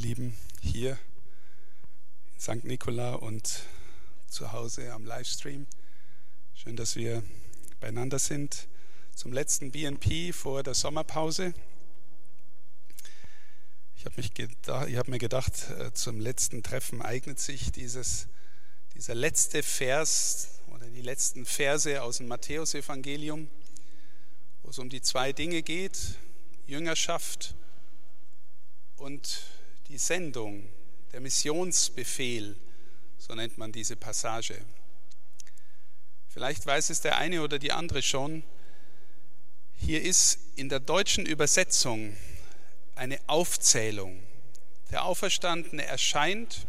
Lieben, 0.00 0.34
hier 0.62 0.98
in 2.32 2.40
St. 2.40 2.64
Nikola 2.64 3.16
und 3.16 3.64
zu 4.28 4.50
Hause 4.50 4.94
am 4.94 5.04
Livestream. 5.04 5.66
Schön, 6.54 6.74
dass 6.74 6.96
wir 6.96 7.22
beieinander 7.80 8.18
sind 8.18 8.66
zum 9.14 9.30
letzten 9.34 9.72
BNP 9.72 10.32
vor 10.32 10.62
der 10.62 10.72
Sommerpause. 10.72 11.52
Ich 13.94 14.06
habe 14.06 14.22
hab 14.96 15.08
mir 15.08 15.18
gedacht, 15.18 15.68
äh, 15.68 15.92
zum 15.92 16.18
letzten 16.18 16.62
Treffen 16.62 17.02
eignet 17.02 17.38
sich 17.38 17.70
dieses, 17.70 18.26
dieser 18.94 19.14
letzte 19.14 19.62
Vers 19.62 20.60
oder 20.68 20.86
die 20.86 21.02
letzten 21.02 21.44
Verse 21.44 22.02
aus 22.02 22.16
dem 22.16 22.28
Matthäusevangelium, 22.28 23.50
wo 24.62 24.70
es 24.70 24.78
um 24.78 24.88
die 24.88 25.02
zwei 25.02 25.34
Dinge 25.34 25.62
geht, 25.62 26.16
Jüngerschaft 26.66 27.54
und 28.96 29.59
die 29.90 29.98
Sendung, 29.98 30.68
der 31.12 31.20
Missionsbefehl, 31.20 32.54
so 33.18 33.34
nennt 33.34 33.58
man 33.58 33.72
diese 33.72 33.96
Passage. 33.96 34.54
Vielleicht 36.28 36.64
weiß 36.64 36.90
es 36.90 37.00
der 37.00 37.18
eine 37.18 37.42
oder 37.42 37.58
die 37.58 37.72
andere 37.72 38.00
schon. 38.00 38.44
Hier 39.76 40.00
ist 40.00 40.38
in 40.54 40.68
der 40.68 40.78
deutschen 40.78 41.26
Übersetzung 41.26 42.16
eine 42.94 43.18
Aufzählung. 43.26 44.22
Der 44.92 45.04
Auferstandene 45.04 45.84
erscheint, 45.84 46.66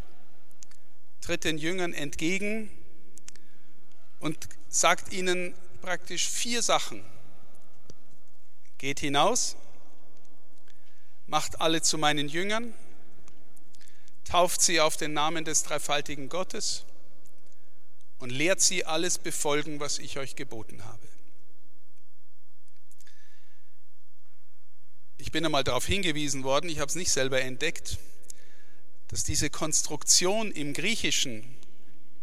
tritt 1.22 1.44
den 1.44 1.60
Jüngern 1.60 1.94
entgegen 1.94 2.72
und 4.20 4.50
sagt 4.68 5.14
ihnen 5.14 5.54
praktisch 5.84 6.28
vier 6.28 6.64
Sachen. 6.64 7.06
Geht 8.80 9.00
hinaus, 9.00 9.58
macht 11.28 11.62
alle 11.62 11.84
zu 11.84 12.00
meinen 12.00 12.28
Jüngern, 12.28 12.74
tauft 14.32 14.62
sie 14.62 14.80
auf 14.80 14.96
den 14.96 15.12
Namen 15.12 15.44
des 15.44 15.64
dreifaltigen 15.64 16.30
Gottes 16.30 16.86
und 18.18 18.30
lehrt 18.30 18.62
sie 18.62 18.86
alles 18.86 19.18
befolgen, 19.18 19.82
was 19.82 20.00
ich 20.00 20.18
euch 20.20 20.38
geboten 20.38 20.86
habe. 20.86 21.06
Ich 25.18 25.34
bin 25.34 25.44
einmal 25.44 25.66
darauf 25.66 25.86
hingewiesen 25.86 26.46
worden, 26.46 26.70
ich 26.70 26.80
habe 26.80 26.88
es 26.88 26.96
nicht 26.96 27.12
selber 27.12 27.42
entdeckt, 27.42 27.98
dass 29.10 29.26
diese 29.26 29.50
Konstruktion 29.50 30.54
im 30.54 30.74
Griechischen 30.74 31.44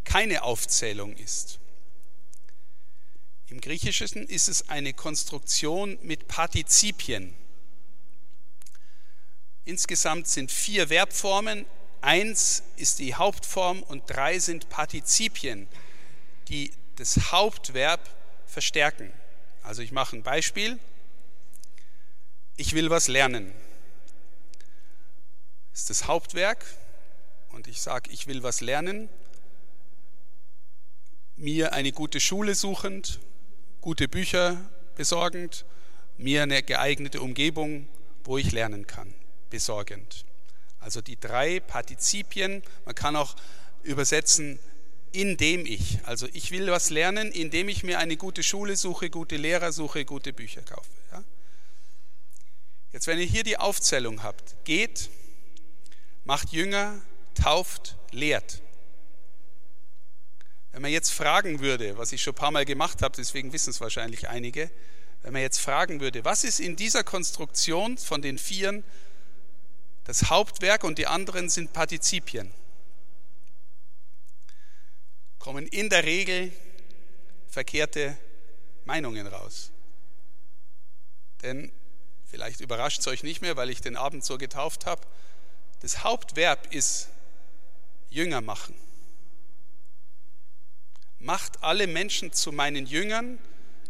keine 0.05 0.45
Aufzählung 0.45 1.15
ist. 1.15 1.59
Im 3.49 3.61
Griechischen 3.61 4.27
ist 4.27 4.49
es 4.49 4.71
eine 4.71 4.95
Konstruktion 4.95 5.99
mit 6.01 6.27
Partizipien. 6.27 7.35
Insgesamt 9.67 10.27
sind 10.27 10.51
vier 10.51 10.89
Verbformen, 10.89 11.67
Eins 12.01 12.63
ist 12.77 12.99
die 12.99 13.15
Hauptform 13.15 13.83
und 13.83 14.05
drei 14.07 14.39
sind 14.39 14.69
Partizipien, 14.69 15.69
die 16.49 16.73
das 16.97 17.33
Hauptverb 17.33 18.01
verstärken. 18.47 19.13
Also 19.63 19.83
ich 19.83 19.93
mache 19.93 20.17
ein 20.17 20.23
Beispiel. 20.23 20.79
Ich 22.57 22.73
will 22.75 22.91
was 22.91 23.09
lernen. 23.09 23.53
Das 25.73 25.81
ist 25.81 25.91
das 25.91 26.07
Hauptwerk 26.07 26.65
und 27.51 27.69
ich 27.69 27.81
sage, 27.81 28.11
ich 28.11 28.27
will 28.27 28.43
was 28.43 28.61
lernen. 28.61 29.09
Mir 31.37 31.73
eine 31.73 31.93
gute 31.93 32.19
Schule 32.19 32.55
suchend, 32.55 33.21
gute 33.81 34.09
Bücher 34.09 34.59
besorgend, 34.97 35.65
mir 36.17 36.43
eine 36.43 36.63
geeignete 36.65 37.21
Umgebung, 37.21 37.89
wo 38.25 38.39
ich 38.39 38.51
lernen 38.51 38.87
kann, 38.89 39.15
besorgend. 39.51 40.25
Also 40.89 41.03
die 41.03 41.21
drei 41.21 41.61
Partizipien, 41.61 42.63
man 42.87 42.95
kann 42.95 43.15
auch 43.15 43.37
übersetzen, 43.83 44.59
indem 45.13 45.67
ich. 45.67 45.99
Also 46.07 46.27
ich 46.33 46.51
will 46.51 46.71
was 46.71 46.89
lernen, 46.89 47.31
indem 47.31 47.69
ich 47.69 47.83
mir 47.83 47.99
eine 47.99 48.17
gute 48.17 48.43
Schule 48.43 48.75
suche, 48.75 49.11
gute 49.11 49.37
Lehrer 49.37 49.71
suche, 49.71 50.07
gute 50.07 50.33
Bücher 50.33 50.63
kaufe. 50.63 50.89
Ja? 51.13 51.23
Jetzt, 52.95 53.07
wenn 53.07 53.19
ihr 53.19 53.27
hier 53.27 53.45
die 53.45 53.59
Aufzählung 53.59 54.23
habt, 54.23 54.57
geht, 54.65 55.11
macht 56.25 56.53
Jünger, 56.53 57.03
tauft, 57.35 57.99
lehrt. 58.11 58.63
Wenn 60.73 60.81
man 60.81 60.91
jetzt 60.91 61.11
fragen 61.11 61.61
würde, 61.61 61.99
was 61.99 62.13
ich 62.13 62.23
schon 62.23 62.33
ein 62.33 62.37
paar 62.37 62.51
Mal 62.51 62.65
gemacht 62.65 63.03
habe, 63.03 63.15
deswegen 63.15 63.53
wissen 63.53 63.69
es 63.69 63.81
wahrscheinlich 63.83 64.31
einige, 64.31 64.71
wenn 65.23 65.35
man 65.35 65.43
jetzt 65.43 65.61
fragen 65.61 66.01
würde, 66.01 66.25
was 66.25 66.45
ist 66.45 66.61
in 66.61 66.77
dieser 66.77 67.05
Konstruktion 67.05 67.99
von 67.99 68.23
den 68.23 68.39
Vieren 68.39 68.85
das 70.09 70.31
Hauptwerk 70.31 70.85
und 70.85 70.97
die 70.97 71.07
anderen 71.07 71.51
sind 71.51 71.75
Partizipien. 71.75 72.51
Kommen 75.39 75.67
in 75.67 75.91
der 75.91 76.05
Regel 76.05 76.51
verkehrte 77.47 78.17
Meinungen 78.87 79.27
raus. 79.27 79.71
Denn 81.43 81.71
vielleicht 82.25 82.63
überrascht 82.63 83.01
es 83.01 83.07
euch 83.07 83.23
nicht 83.23 83.43
mehr, 83.43 83.57
weil 83.57 83.69
ich 83.69 83.83
den 83.83 83.99
Abend 83.99 84.25
so 84.25 84.39
getauft 84.39 84.87
habe. 84.87 85.03
Das 85.81 86.03
Hauptverb 86.03 86.73
ist 86.73 87.11
Jünger 88.09 88.41
machen. 88.41 88.75
Macht 91.19 91.63
alle 91.63 91.87
Menschen 91.87 92.33
zu 92.33 92.51
meinen 92.51 92.87
Jüngern, 92.87 93.39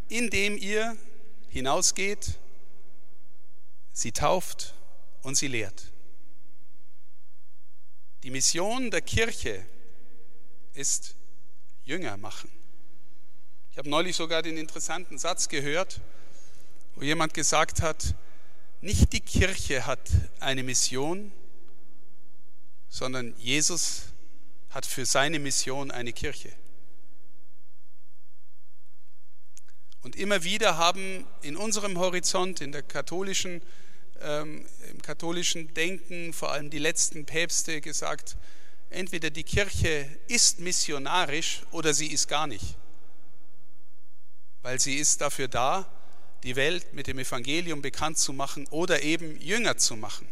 indem 0.08 0.58
ihr 0.58 0.96
hinausgeht, 1.48 2.40
sie 3.92 4.10
tauft 4.10 4.74
und 5.22 5.36
sie 5.36 5.46
lehrt. 5.46 5.92
Die 8.28 8.32
Mission 8.32 8.90
der 8.90 9.00
Kirche 9.00 9.64
ist 10.74 11.16
Jünger 11.84 12.18
machen. 12.18 12.50
Ich 13.72 13.78
habe 13.78 13.88
neulich 13.88 14.16
sogar 14.16 14.42
den 14.42 14.58
interessanten 14.58 15.16
Satz 15.16 15.48
gehört, 15.48 16.02
wo 16.94 17.00
jemand 17.00 17.32
gesagt 17.32 17.80
hat, 17.80 18.14
nicht 18.82 19.14
die 19.14 19.22
Kirche 19.22 19.86
hat 19.86 20.10
eine 20.40 20.62
Mission, 20.62 21.32
sondern 22.90 23.34
Jesus 23.38 24.12
hat 24.68 24.84
für 24.84 25.06
seine 25.06 25.38
Mission 25.38 25.90
eine 25.90 26.12
Kirche. 26.12 26.52
Und 30.02 30.16
immer 30.16 30.44
wieder 30.44 30.76
haben 30.76 31.26
in 31.40 31.56
unserem 31.56 31.98
Horizont, 31.98 32.60
in 32.60 32.72
der 32.72 32.82
katholischen 32.82 33.62
ähm, 34.22 34.66
im 34.90 35.02
katholischen 35.02 35.72
Denken, 35.74 36.32
vor 36.32 36.52
allem 36.52 36.70
die 36.70 36.78
letzten 36.78 37.24
Päpste, 37.26 37.80
gesagt, 37.80 38.36
entweder 38.90 39.30
die 39.30 39.44
Kirche 39.44 40.08
ist 40.28 40.60
missionarisch 40.60 41.62
oder 41.70 41.94
sie 41.94 42.08
ist 42.08 42.28
gar 42.28 42.46
nicht. 42.46 42.76
Weil 44.62 44.80
sie 44.80 44.96
ist 44.96 45.20
dafür 45.20 45.48
da, 45.48 45.86
die 46.42 46.56
Welt 46.56 46.94
mit 46.94 47.06
dem 47.06 47.18
Evangelium 47.18 47.82
bekannt 47.82 48.18
zu 48.18 48.32
machen 48.32 48.66
oder 48.68 49.02
eben 49.02 49.40
Jünger 49.40 49.76
zu 49.76 49.96
machen. 49.96 50.28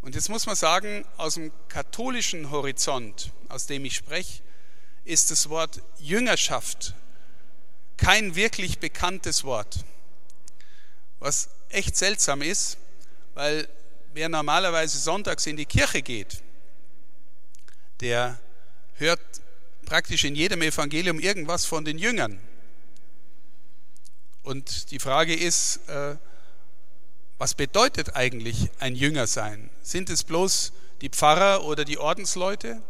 Und 0.00 0.14
jetzt 0.14 0.28
muss 0.28 0.46
man 0.46 0.54
sagen, 0.54 1.06
aus 1.16 1.34
dem 1.34 1.50
katholischen 1.68 2.50
Horizont, 2.50 3.32
aus 3.48 3.66
dem 3.66 3.84
ich 3.84 3.94
spreche, 3.94 4.42
ist 5.04 5.30
das 5.30 5.48
Wort 5.48 5.82
Jüngerschaft 5.98 6.94
kein 7.96 8.34
wirklich 8.34 8.78
bekanntes 8.78 9.44
Wort. 9.44 9.84
Was 11.20 11.48
echt 11.74 11.96
seltsam 11.96 12.42
ist, 12.42 12.78
weil 13.34 13.68
wer 14.12 14.28
normalerweise 14.28 14.98
sonntags 14.98 15.46
in 15.46 15.56
die 15.56 15.66
Kirche 15.66 16.02
geht, 16.02 16.42
der 18.00 18.38
hört 18.94 19.20
praktisch 19.84 20.24
in 20.24 20.34
jedem 20.34 20.62
Evangelium 20.62 21.18
irgendwas 21.18 21.64
von 21.64 21.84
den 21.84 21.98
Jüngern. 21.98 22.38
Und 24.42 24.90
die 24.90 24.98
Frage 24.98 25.34
ist, 25.34 25.88
äh, 25.88 26.16
was 27.38 27.54
bedeutet 27.54 28.14
eigentlich 28.14 28.70
ein 28.78 28.94
Jünger 28.94 29.26
sein? 29.26 29.70
Sind 29.82 30.10
es 30.10 30.22
bloß 30.22 30.72
die 31.00 31.08
Pfarrer 31.08 31.64
oder 31.64 31.84
die 31.84 31.98
Ordensleute? 31.98 32.80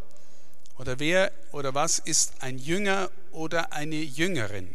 Oder 0.79 0.99
wer 0.99 1.32
oder 1.53 1.75
was 1.75 2.00
ist 2.00 2.35
ein 2.41 2.59
Jünger 2.59 3.11
oder 3.31 3.73
eine 3.73 3.97
Jüngerin? 3.97 4.75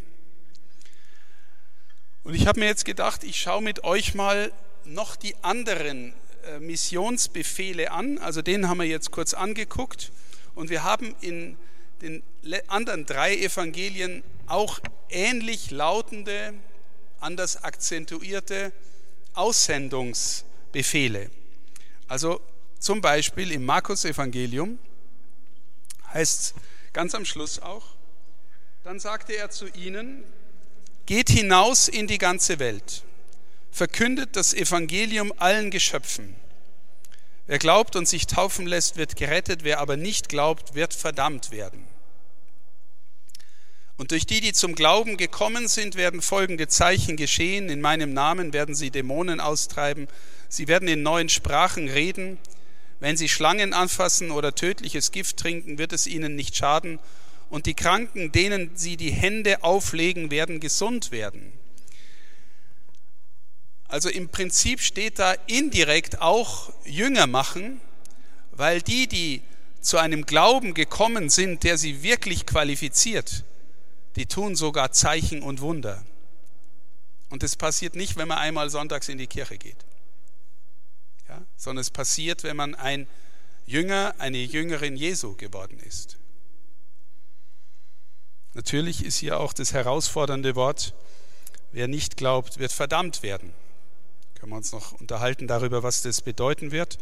Und 2.24 2.36
ich 2.36 2.48
habe 2.48 2.60
mir 2.60 2.66
jetzt 2.66 2.86
gedacht, 2.86 3.24
ich 3.24 3.40
schaue 3.40 3.62
mit 3.62 3.84
euch 3.84 4.14
mal 4.14 4.52
noch 4.84 5.16
die 5.16 5.36
anderen 5.42 6.14
äh, 6.46 6.60
Missionsbefehle 6.60 7.92
an. 7.92 8.18
Also 8.18 8.42
den 8.42 8.68
haben 8.68 8.80
wir 8.80 8.86
jetzt 8.86 9.12
kurz 9.12 9.34
angeguckt. 9.34 10.12
Und 10.56 10.70
wir 10.70 10.84
haben 10.84 11.16
in 11.22 11.58
den 12.02 12.24
anderen 12.68 13.06
drei 13.06 13.36
Evangelien 13.36 14.24
auch 14.48 14.80
ähnlich 15.10 15.72
lautende, 15.72 16.54
anders 17.20 17.64
akzentuierte 17.64 18.72
Aussendungsbefehle. 19.34 21.30
Also 22.08 22.42
zum 22.80 23.02
Beispiel 23.02 23.52
im 23.52 23.66
Markus-Evangelium 23.66 24.80
heißt 26.14 26.40
es 26.42 26.54
ganz 26.94 27.14
am 27.14 27.26
Schluss 27.26 27.60
auch, 27.60 27.86
dann 28.84 29.00
sagte 29.00 29.34
er 29.34 29.50
zu 29.50 29.68
ihnen, 29.68 30.24
Geht 31.10 31.32
hinaus 31.32 31.88
in 31.88 32.06
die 32.06 32.20
ganze 32.20 32.60
Welt, 32.60 33.02
verkündet 33.72 34.36
das 34.36 34.54
Evangelium 34.54 35.34
allen 35.38 35.72
Geschöpfen. 35.72 36.36
Wer 37.48 37.58
glaubt 37.58 37.96
und 37.96 38.08
sich 38.08 38.28
taufen 38.28 38.68
lässt, 38.68 38.96
wird 38.96 39.16
gerettet, 39.16 39.64
wer 39.64 39.80
aber 39.80 39.98
nicht 39.98 40.30
glaubt, 40.30 40.76
wird 40.76 40.94
verdammt 40.94 41.50
werden. 41.50 41.84
Und 43.98 44.12
durch 44.12 44.28
die, 44.28 44.40
die 44.40 44.54
zum 44.54 44.76
Glauben 44.76 45.18
gekommen 45.18 45.68
sind, 45.68 45.96
werden 45.96 46.22
folgende 46.22 46.68
Zeichen 46.68 47.18
geschehen. 47.18 47.70
In 47.70 47.82
meinem 47.82 48.14
Namen 48.14 48.54
werden 48.54 48.76
sie 48.76 48.92
Dämonen 48.92 49.40
austreiben. 49.40 50.08
Sie 50.48 50.68
werden 50.68 50.88
in 50.88 51.02
neuen 51.02 51.30
Sprachen 51.30 51.90
reden. 51.90 52.38
Wenn 53.00 53.18
sie 53.18 53.30
Schlangen 53.30 53.74
anfassen 53.74 54.30
oder 54.30 54.54
tödliches 54.54 55.12
Gift 55.12 55.38
trinken, 55.38 55.80
wird 55.80 55.92
es 55.92 56.06
ihnen 56.06 56.36
nicht 56.36 56.56
schaden. 56.56 57.00
Und 57.50 57.66
die 57.66 57.74
Kranken, 57.74 58.32
denen 58.32 58.72
sie 58.76 58.96
die 58.96 59.12
Hände 59.12 59.64
auflegen, 59.64 60.30
werden 60.30 60.60
gesund 60.60 61.12
werden. 61.12 61.52
Also 63.88 64.08
im 64.08 64.30
Prinzip 64.30 64.82
steht 64.82 65.18
da 65.18 65.34
indirekt 65.48 66.22
auch 66.22 66.72
Jünger 66.86 67.26
machen, 67.26 67.82
weil 68.52 68.84
die, 68.84 69.08
die 69.08 69.42
zu 69.82 69.98
einem 69.98 70.28
Glauben 70.28 70.76
gekommen 70.76 71.30
sind, 71.30 71.64
der 71.64 71.78
sie 71.78 72.04
wirklich 72.04 72.46
qualifiziert, 72.46 73.46
die 74.16 74.28
tun 74.28 74.56
sogar 74.56 74.92
Zeichen 74.92 75.42
und 75.42 75.62
Wunder. 75.62 76.06
Und 77.30 77.42
es 77.42 77.56
passiert 77.56 77.96
nicht, 77.96 78.16
wenn 78.16 78.28
man 78.28 78.38
einmal 78.38 78.70
sonntags 78.70 79.10
in 79.10 79.18
die 79.18 79.28
Kirche 79.28 79.58
geht, 79.58 79.86
ja, 81.28 81.42
sondern 81.58 81.82
es 81.82 81.90
passiert, 81.90 82.44
wenn 82.44 82.58
man 82.58 82.76
ein 82.76 83.08
Jünger, 83.66 84.14
eine 84.20 84.38
Jüngerin 84.38 84.96
Jesu 84.96 85.36
geworden 85.36 85.80
ist. 85.80 86.19
Natürlich 88.60 89.06
ist 89.06 89.20
hier 89.20 89.40
auch 89.40 89.54
das 89.54 89.72
herausfordernde 89.72 90.54
Wort, 90.54 90.94
wer 91.72 91.88
nicht 91.88 92.18
glaubt, 92.18 92.60
wird 92.60 92.74
verdammt 92.74 93.24
werden. 93.24 93.54
Können 94.36 94.52
wir 94.52 94.58
uns 94.58 94.74
noch 94.74 95.00
unterhalten 95.00 95.48
darüber, 95.48 95.82
was 95.82 96.02
das 96.02 96.20
bedeuten 96.20 96.74
wird. 96.74 96.98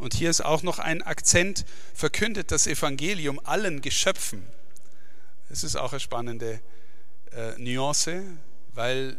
Und 0.00 0.14
hier 0.14 0.28
ist 0.30 0.44
auch 0.44 0.64
noch 0.64 0.80
ein 0.80 1.02
Akzent, 1.02 1.64
verkündet 1.94 2.50
das 2.50 2.66
Evangelium 2.66 3.40
allen 3.44 3.82
Geschöpfen. 3.82 4.44
Das 5.48 5.62
ist 5.62 5.76
auch 5.76 5.92
eine 5.92 6.00
spannende 6.00 6.60
äh, 7.30 7.52
Nuance, 7.56 8.24
weil 8.74 9.16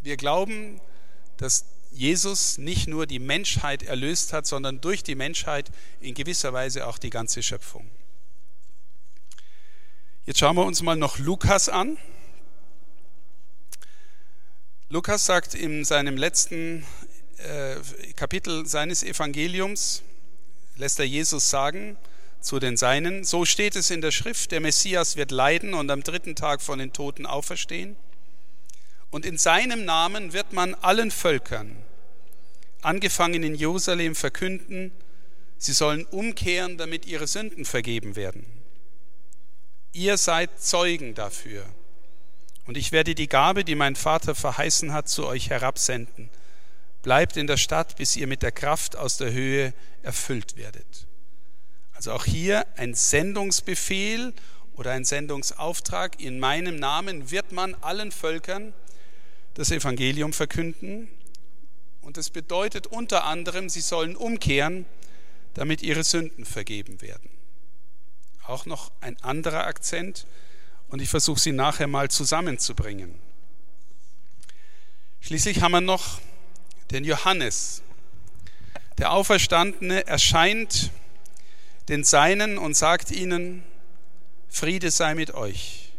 wir 0.00 0.16
glauben, 0.16 0.80
dass 1.36 1.66
Jesus 1.90 2.56
nicht 2.56 2.88
nur 2.88 3.04
die 3.04 3.18
Menschheit 3.18 3.82
erlöst 3.82 4.32
hat, 4.32 4.46
sondern 4.46 4.80
durch 4.80 5.02
die 5.02 5.14
Menschheit 5.14 5.70
in 6.00 6.14
gewisser 6.14 6.54
Weise 6.54 6.86
auch 6.86 6.96
die 6.96 7.10
ganze 7.10 7.42
Schöpfung. 7.42 7.90
Jetzt 10.24 10.38
schauen 10.38 10.54
wir 10.54 10.64
uns 10.64 10.82
mal 10.82 10.94
noch 10.94 11.18
Lukas 11.18 11.68
an. 11.68 11.98
Lukas 14.88 15.26
sagt 15.26 15.52
in 15.52 15.84
seinem 15.84 16.16
letzten 16.16 16.86
äh, 17.38 17.74
Kapitel 18.14 18.64
seines 18.66 19.02
Evangeliums, 19.02 20.04
lässt 20.76 21.00
er 21.00 21.06
Jesus 21.06 21.50
sagen 21.50 21.96
zu 22.40 22.60
den 22.60 22.76
Seinen, 22.76 23.24
so 23.24 23.44
steht 23.44 23.74
es 23.74 23.90
in 23.90 24.00
der 24.00 24.12
Schrift, 24.12 24.52
der 24.52 24.60
Messias 24.60 25.16
wird 25.16 25.32
leiden 25.32 25.74
und 25.74 25.90
am 25.90 26.04
dritten 26.04 26.36
Tag 26.36 26.62
von 26.62 26.78
den 26.78 26.92
Toten 26.92 27.26
auferstehen. 27.26 27.96
Und 29.10 29.26
in 29.26 29.38
seinem 29.38 29.84
Namen 29.84 30.32
wird 30.32 30.52
man 30.52 30.74
allen 30.74 31.10
Völkern, 31.10 31.76
angefangen 32.80 33.42
in 33.42 33.56
Jerusalem, 33.56 34.14
verkünden, 34.14 34.92
sie 35.58 35.72
sollen 35.72 36.04
umkehren, 36.06 36.78
damit 36.78 37.06
ihre 37.06 37.26
Sünden 37.26 37.64
vergeben 37.64 38.14
werden. 38.14 38.61
Ihr 39.92 40.16
seid 40.16 40.60
Zeugen 40.60 41.14
dafür. 41.14 41.64
Und 42.66 42.76
ich 42.76 42.92
werde 42.92 43.14
die 43.14 43.28
Gabe, 43.28 43.64
die 43.64 43.74
mein 43.74 43.96
Vater 43.96 44.34
verheißen 44.34 44.92
hat, 44.92 45.08
zu 45.08 45.26
euch 45.26 45.50
herabsenden. 45.50 46.30
Bleibt 47.02 47.36
in 47.36 47.46
der 47.46 47.56
Stadt, 47.56 47.96
bis 47.96 48.16
ihr 48.16 48.26
mit 48.26 48.42
der 48.42 48.52
Kraft 48.52 48.96
aus 48.96 49.16
der 49.16 49.32
Höhe 49.32 49.74
erfüllt 50.02 50.56
werdet. 50.56 51.06
Also 51.92 52.12
auch 52.12 52.24
hier 52.24 52.66
ein 52.76 52.94
Sendungsbefehl 52.94 54.32
oder 54.76 54.92
ein 54.92 55.04
Sendungsauftrag. 55.04 56.20
In 56.20 56.38
meinem 56.38 56.76
Namen 56.76 57.30
wird 57.30 57.52
man 57.52 57.74
allen 57.76 58.12
Völkern 58.12 58.72
das 59.54 59.70
Evangelium 59.70 60.32
verkünden. 60.32 61.08
Und 62.00 62.16
das 62.16 62.30
bedeutet 62.30 62.86
unter 62.86 63.24
anderem, 63.24 63.68
sie 63.68 63.80
sollen 63.80 64.16
umkehren, 64.16 64.86
damit 65.54 65.82
ihre 65.82 66.02
Sünden 66.02 66.44
vergeben 66.44 67.02
werden. 67.02 67.28
Auch 68.44 68.66
noch 68.66 68.90
ein 69.00 69.20
anderer 69.22 69.66
Akzent 69.66 70.26
und 70.88 71.00
ich 71.00 71.08
versuche 71.08 71.40
sie 71.40 71.52
nachher 71.52 71.86
mal 71.86 72.10
zusammenzubringen. 72.10 73.14
Schließlich 75.20 75.62
haben 75.62 75.72
wir 75.72 75.80
noch 75.80 76.20
den 76.90 77.04
Johannes. 77.04 77.82
Der 78.98 79.12
Auferstandene 79.12 80.06
erscheint 80.06 80.90
den 81.88 82.04
Seinen 82.04 82.58
und 82.58 82.76
sagt 82.76 83.10
ihnen, 83.10 83.64
Friede 84.48 84.90
sei 84.90 85.14
mit 85.14 85.32
euch. 85.32 85.92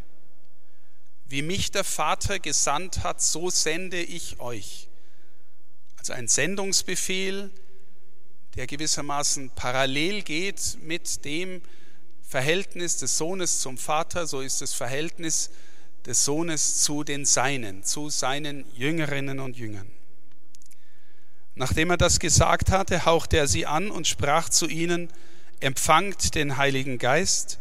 Wie 1.26 1.42
mich 1.42 1.70
der 1.70 1.84
Vater 1.84 2.38
gesandt 2.38 3.02
hat, 3.02 3.20
so 3.20 3.50
sende 3.50 4.00
ich 4.00 4.38
euch. 4.38 4.88
Also 5.96 6.12
ein 6.12 6.28
Sendungsbefehl, 6.28 7.50
der 8.56 8.66
gewissermaßen 8.66 9.50
parallel 9.50 10.22
geht 10.22 10.78
mit 10.82 11.24
dem, 11.24 11.62
Verhältnis 12.34 12.96
des 12.96 13.16
Sohnes 13.16 13.60
zum 13.60 13.78
Vater, 13.78 14.26
so 14.26 14.40
ist 14.40 14.60
das 14.60 14.74
Verhältnis 14.74 15.50
des 16.04 16.24
Sohnes 16.24 16.82
zu 16.82 17.04
den 17.04 17.26
Seinen, 17.26 17.84
zu 17.84 18.10
seinen 18.10 18.64
Jüngerinnen 18.74 19.38
und 19.38 19.56
Jüngern. 19.56 19.86
Nachdem 21.54 21.90
er 21.90 21.96
das 21.96 22.18
gesagt 22.18 22.72
hatte, 22.72 23.04
hauchte 23.04 23.36
er 23.36 23.46
sie 23.46 23.66
an 23.66 23.88
und 23.88 24.08
sprach 24.08 24.48
zu 24.48 24.66
ihnen, 24.66 25.10
empfangt 25.60 26.34
den 26.34 26.56
Heiligen 26.56 26.98
Geist, 26.98 27.60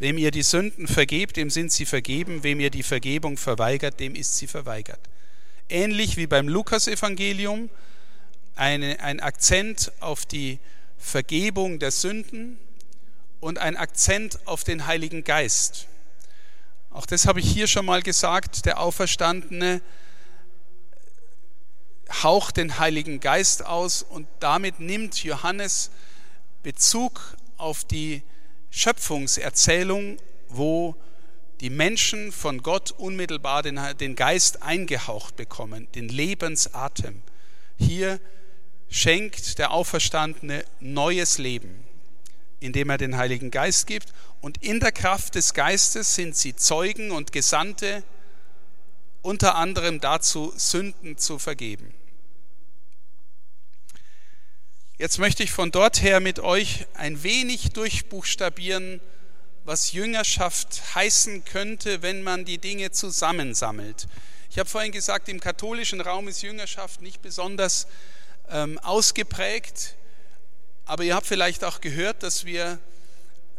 wem 0.00 0.18
ihr 0.18 0.32
die 0.32 0.42
Sünden 0.42 0.88
vergebt, 0.88 1.36
dem 1.36 1.48
sind 1.48 1.70
sie 1.70 1.86
vergeben, 1.86 2.42
wem 2.42 2.58
ihr 2.58 2.70
die 2.70 2.82
Vergebung 2.82 3.36
verweigert, 3.36 4.00
dem 4.00 4.16
ist 4.16 4.36
sie 4.36 4.48
verweigert. 4.48 4.98
Ähnlich 5.68 6.16
wie 6.16 6.26
beim 6.26 6.48
Lukasevangelium, 6.48 7.70
ein 8.56 9.20
Akzent 9.20 9.92
auf 10.00 10.26
die 10.26 10.58
Vergebung 10.98 11.78
der 11.78 11.92
Sünden, 11.92 12.58
und 13.40 13.58
ein 13.58 13.76
Akzent 13.76 14.38
auf 14.46 14.64
den 14.64 14.86
Heiligen 14.86 15.24
Geist. 15.24 15.86
Auch 16.90 17.06
das 17.06 17.26
habe 17.26 17.40
ich 17.40 17.50
hier 17.50 17.66
schon 17.66 17.86
mal 17.86 18.02
gesagt, 18.02 18.66
der 18.66 18.80
Auferstandene 18.80 19.80
haucht 22.22 22.56
den 22.56 22.78
Heiligen 22.78 23.20
Geist 23.20 23.64
aus 23.64 24.02
und 24.02 24.26
damit 24.40 24.80
nimmt 24.80 25.22
Johannes 25.22 25.90
Bezug 26.62 27.36
auf 27.56 27.84
die 27.84 28.22
Schöpfungserzählung, 28.70 30.18
wo 30.48 30.96
die 31.60 31.70
Menschen 31.70 32.32
von 32.32 32.62
Gott 32.62 32.92
unmittelbar 32.92 33.62
den, 33.62 34.16
Geist 34.16 34.62
eingehaucht 34.62 35.36
bekommen, 35.36 35.88
den 35.94 36.08
Lebensatem. 36.08 37.22
Hier 37.76 38.20
schenkt 38.88 39.58
der 39.58 39.72
Auferstandene 39.72 40.64
neues 40.80 41.38
Leben 41.38 41.87
indem 42.60 42.90
er 42.90 42.98
den 42.98 43.16
Heiligen 43.16 43.50
Geist 43.50 43.86
gibt. 43.86 44.12
Und 44.40 44.62
in 44.62 44.80
der 44.80 44.92
Kraft 44.92 45.34
des 45.34 45.54
Geistes 45.54 46.14
sind 46.14 46.36
sie 46.36 46.56
Zeugen 46.56 47.10
und 47.10 47.32
Gesandte, 47.32 48.02
unter 49.22 49.56
anderem 49.56 50.00
dazu, 50.00 50.52
Sünden 50.56 51.18
zu 51.18 51.38
vergeben. 51.38 51.92
Jetzt 54.96 55.18
möchte 55.18 55.44
ich 55.44 55.52
von 55.52 55.70
dort 55.70 56.02
her 56.02 56.18
mit 56.18 56.40
euch 56.40 56.86
ein 56.94 57.22
wenig 57.22 57.70
durchbuchstabieren, 57.70 59.00
was 59.64 59.92
Jüngerschaft 59.92 60.94
heißen 60.94 61.44
könnte, 61.44 62.02
wenn 62.02 62.22
man 62.22 62.44
die 62.44 62.58
Dinge 62.58 62.90
zusammensammelt. 62.90 64.08
Ich 64.50 64.58
habe 64.58 64.68
vorhin 64.68 64.92
gesagt, 64.92 65.28
im 65.28 65.40
katholischen 65.40 66.00
Raum 66.00 66.26
ist 66.26 66.42
Jüngerschaft 66.42 67.02
nicht 67.02 67.20
besonders 67.22 67.86
ähm, 68.50 68.78
ausgeprägt. 68.78 69.94
Aber 70.88 71.04
ihr 71.04 71.14
habt 71.14 71.26
vielleicht 71.26 71.64
auch 71.64 71.82
gehört, 71.82 72.22
dass 72.22 72.46
wir 72.46 72.78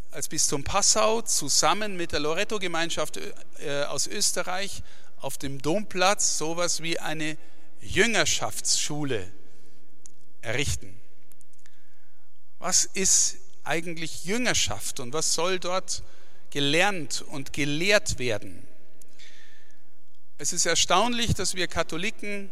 als 0.10 0.30
Bistum 0.30 0.64
Passau 0.64 1.22
zusammen 1.22 1.96
mit 1.96 2.12
der 2.12 2.22
Loretto-Gemeinschaft 2.22 3.20
äh, 3.60 3.84
aus 3.84 4.08
Österreich 4.08 4.82
auf 5.22 5.38
dem 5.38 5.62
Domplatz 5.62 6.40
sowas 6.40 6.82
wie 6.82 6.98
eine 6.98 7.38
Jüngerschaftsschule 7.82 9.32
errichten. 10.42 11.00
Was 12.58 12.86
ist 12.86 13.38
eigentlich 13.64 14.26
Jüngerschaft 14.26 15.00
und 15.00 15.14
was 15.14 15.36
soll 15.36 15.60
dort 15.60 16.02
gelernt 16.50 17.22
und 17.22 17.54
gelehrt 17.54 18.18
werden? 18.18 18.68
Es 20.40 20.52
ist 20.52 20.66
erstaunlich, 20.66 21.36
dass 21.36 21.54
wir 21.54 21.68
Katholiken 21.68 22.50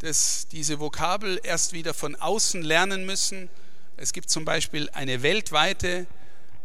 das, 0.00 0.48
diese 0.48 0.80
Vokabel 0.80 1.40
erst 1.42 1.72
wieder 1.72 1.94
von 1.94 2.14
außen 2.14 2.60
lernen 2.60 3.06
müssen 3.06 3.48
es 3.96 4.12
gibt 4.12 4.30
zum 4.30 4.44
Beispiel 4.44 4.88
eine 4.90 5.22
weltweite 5.22 6.06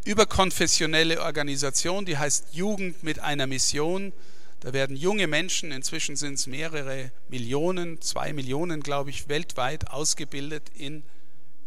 überkonfessionelle 0.04 1.22
Organisation, 1.22 2.06
die 2.06 2.16
heißt 2.16 2.54
Jugend 2.54 3.02
mit 3.02 3.18
einer 3.18 3.46
Mission. 3.46 4.12
Da 4.60 4.72
werden 4.72 4.96
junge 4.96 5.26
Menschen, 5.26 5.70
inzwischen 5.70 6.16
sind 6.16 6.34
es 6.34 6.46
mehrere 6.46 7.12
Millionen, 7.28 8.00
zwei 8.00 8.32
Millionen, 8.32 8.82
glaube 8.82 9.10
ich, 9.10 9.28
weltweit 9.28 9.90
ausgebildet 9.90 10.70
in 10.74 11.04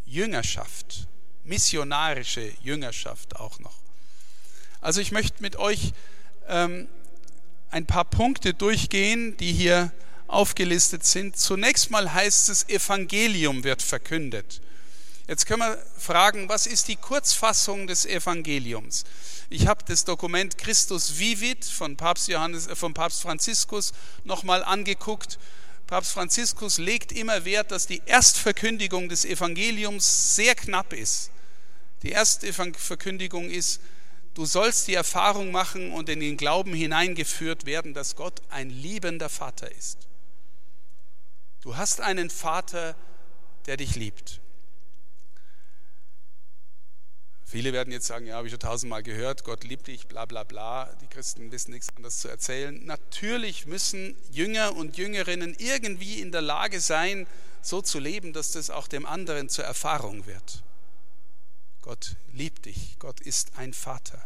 Jüngerschaft, 0.06 1.08
missionarische 1.44 2.52
Jüngerschaft 2.62 3.38
auch 3.38 3.60
noch. 3.60 3.78
Also 4.82 5.00
ich 5.00 5.12
möchte 5.12 5.42
mit 5.42 5.56
euch 5.56 5.94
ähm, 6.48 6.88
ein 7.70 7.86
paar 7.86 8.06
Punkte 8.06 8.54
durchgehen, 8.54 9.38
die 9.38 9.54
hier 9.54 9.92
aufgelistet 10.28 11.06
sind. 11.06 11.38
Zunächst 11.38 11.92
mal 11.92 12.14
heißt 12.14 12.50
es, 12.50 12.68
Evangelium 12.68 13.64
wird 13.64 13.82
verkündet. 13.82 14.62
Jetzt 15.28 15.46
können 15.46 15.62
wir 15.62 15.78
fragen, 15.98 16.50
was 16.50 16.66
ist 16.66 16.88
die 16.88 16.96
Kurzfassung 16.96 17.88
des 17.88 18.06
Evangeliums? 18.06 19.04
Ich 19.50 19.68
habe 19.68 19.84
das 19.86 20.06
Dokument 20.06 20.58
Christus 20.58 21.20
Vivit 21.20 21.66
von 21.66 21.98
Papst, 21.98 22.28
Johannes, 22.28 22.68
äh, 22.68 22.76
von 22.76 22.94
Papst 22.94 23.22
Franziskus 23.22 23.94
nochmal 24.24 24.64
angeguckt. 24.64 25.38
Papst 25.88 26.14
Franziskus 26.14 26.78
legt 26.78 27.12
immer 27.12 27.46
Wert, 27.46 27.72
dass 27.72 27.86
die 27.86 28.02
Erstverkündigung 28.06 29.10
des 29.10 29.26
Evangeliums 29.26 30.36
sehr 30.36 30.56
knapp 30.56 30.94
ist. 30.94 31.32
Die 32.04 32.10
erste 32.10 32.52
Verkündigung 32.52 33.50
ist, 33.50 33.82
du 34.34 34.46
sollst 34.46 34.88
die 34.88 34.96
Erfahrung 34.96 35.52
machen 35.52 35.92
und 35.92 36.10
in 36.10 36.20
den 36.20 36.38
Glauben 36.38 36.74
hineingeführt 36.74 37.66
werden, 37.66 37.94
dass 37.94 38.16
Gott 38.16 38.42
ein 38.50 38.70
liebender 38.70 39.30
Vater 39.30 39.72
ist. 39.72 40.08
Du 41.62 41.78
hast 41.78 42.02
einen 42.02 42.30
Vater, 42.32 42.96
der 43.68 43.78
dich 43.78 43.96
liebt. 43.96 44.41
Viele 47.52 47.74
werden 47.74 47.92
jetzt 47.92 48.08
sagen, 48.08 48.28
ja, 48.28 48.36
habe 48.36 48.48
ich 48.48 48.52
schon 48.52 48.62
tausendmal 48.62 49.04
gehört, 49.04 49.44
Gott 49.44 49.66
liebt 49.66 49.88
dich, 49.88 50.08
bla 50.08 50.24
bla 50.24 50.46
bla. 50.46 50.86
Die 51.02 51.08
Christen 51.08 51.52
wissen 51.52 51.72
nichts 51.72 51.90
anderes 51.98 52.20
zu 52.20 52.30
erzählen. 52.30 52.86
Natürlich 52.86 53.66
müssen 53.66 54.16
Jünger 54.32 54.74
und 54.74 54.96
Jüngerinnen 54.96 55.54
irgendwie 55.60 56.22
in 56.22 56.32
der 56.32 56.40
Lage 56.40 56.80
sein, 56.80 57.28
so 57.62 57.82
zu 57.82 58.00
leben, 58.00 58.32
dass 58.32 58.54
das 58.54 58.70
auch 58.70 58.88
dem 58.88 59.06
anderen 59.06 59.50
zur 59.50 59.66
Erfahrung 59.66 60.28
wird. 60.28 60.64
Gott 61.82 62.16
liebt 62.32 62.68
dich, 62.68 62.96
Gott 63.00 63.20
ist 63.20 63.58
ein 63.58 63.74
Vater. 63.74 64.26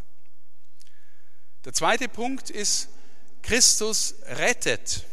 Der 1.65 1.73
zweite 1.73 2.07
Punkt 2.07 2.51
ist, 2.51 2.89
Christus 3.41 4.13
rettet. 4.27 5.03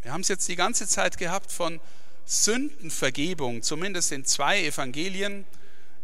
Wir 0.00 0.14
haben 0.14 0.22
es 0.22 0.28
jetzt 0.28 0.48
die 0.48 0.56
ganze 0.56 0.86
Zeit 0.86 1.18
gehabt 1.18 1.52
von 1.52 1.78
Sündenvergebung, 2.24 3.62
zumindest 3.62 4.12
in 4.12 4.24
zwei 4.24 4.64
Evangelien. 4.64 5.44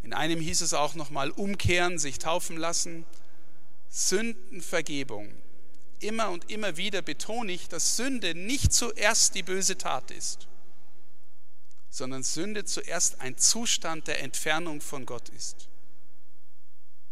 In 0.02 0.12
einem 0.12 0.40
hieß 0.40 0.61
es 0.61 0.75
auch 0.75 0.95
nochmal 0.95 1.31
umkehren, 1.31 1.99
sich 1.99 2.19
taufen 2.19 2.57
lassen. 2.57 3.05
Sündenvergebung. 3.88 5.33
Immer 6.00 6.31
und 6.31 6.50
immer 6.50 6.76
wieder 6.76 7.02
betone 7.02 7.52
ich, 7.52 7.69
dass 7.69 7.97
Sünde 7.97 8.35
nicht 8.35 8.73
zuerst 8.73 9.35
die 9.35 9.43
böse 9.43 9.76
Tat 9.76 10.11
ist 10.11 10.49
sondern 11.90 12.23
Sünde 12.23 12.64
zuerst 12.64 13.21
ein 13.21 13.37
Zustand 13.37 14.07
der 14.07 14.21
Entfernung 14.21 14.81
von 14.81 15.07
Gott 15.07 15.28
ist. 15.31 15.69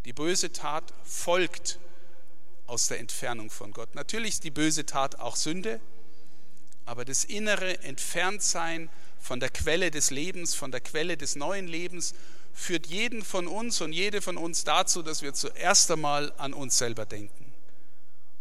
Die 0.04 0.12
böse 0.12 0.52
Tat 0.52 0.92
folgt 1.04 1.78
aus 2.66 2.88
der 2.88 3.00
Entfernung 3.00 3.50
von 3.50 3.72
Gott. 3.72 3.94
Natürlich 3.94 4.34
ist 4.34 4.44
die 4.44 4.50
böse 4.50 4.86
Tat 4.86 5.18
auch 5.18 5.36
Sünde, 5.36 5.80
aber 6.84 7.04
das 7.04 7.24
innere 7.24 7.82
Entferntsein 7.82 8.88
von 9.18 9.40
der 9.40 9.50
Quelle 9.50 9.90
des 9.90 10.10
Lebens, 10.10 10.54
von 10.54 10.70
der 10.70 10.80
Quelle 10.80 11.16
des 11.16 11.34
neuen 11.36 11.66
Lebens, 11.66 12.14
führt 12.56 12.86
jeden 12.86 13.22
von 13.22 13.46
uns 13.46 13.82
und 13.82 13.92
jede 13.92 14.22
von 14.22 14.38
uns 14.38 14.64
dazu, 14.64 15.02
dass 15.02 15.20
wir 15.20 15.34
zuerst 15.34 15.90
einmal 15.90 16.32
an 16.38 16.54
uns 16.54 16.78
selber 16.78 17.04
denken 17.04 17.52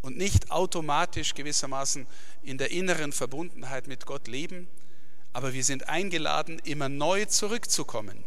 und 0.01 0.17
nicht 0.17 0.51
automatisch 0.51 1.33
gewissermaßen 1.33 2.07
in 2.41 2.57
der 2.57 2.71
inneren 2.71 3.11
Verbundenheit 3.11 3.87
mit 3.87 4.05
Gott 4.05 4.27
leben, 4.27 4.67
aber 5.33 5.53
wir 5.53 5.65
sind 5.65 5.89
eingeladen, 5.89 6.59
immer 6.63 6.87
neu 6.87 7.25
zurückzukommen. 7.25 8.23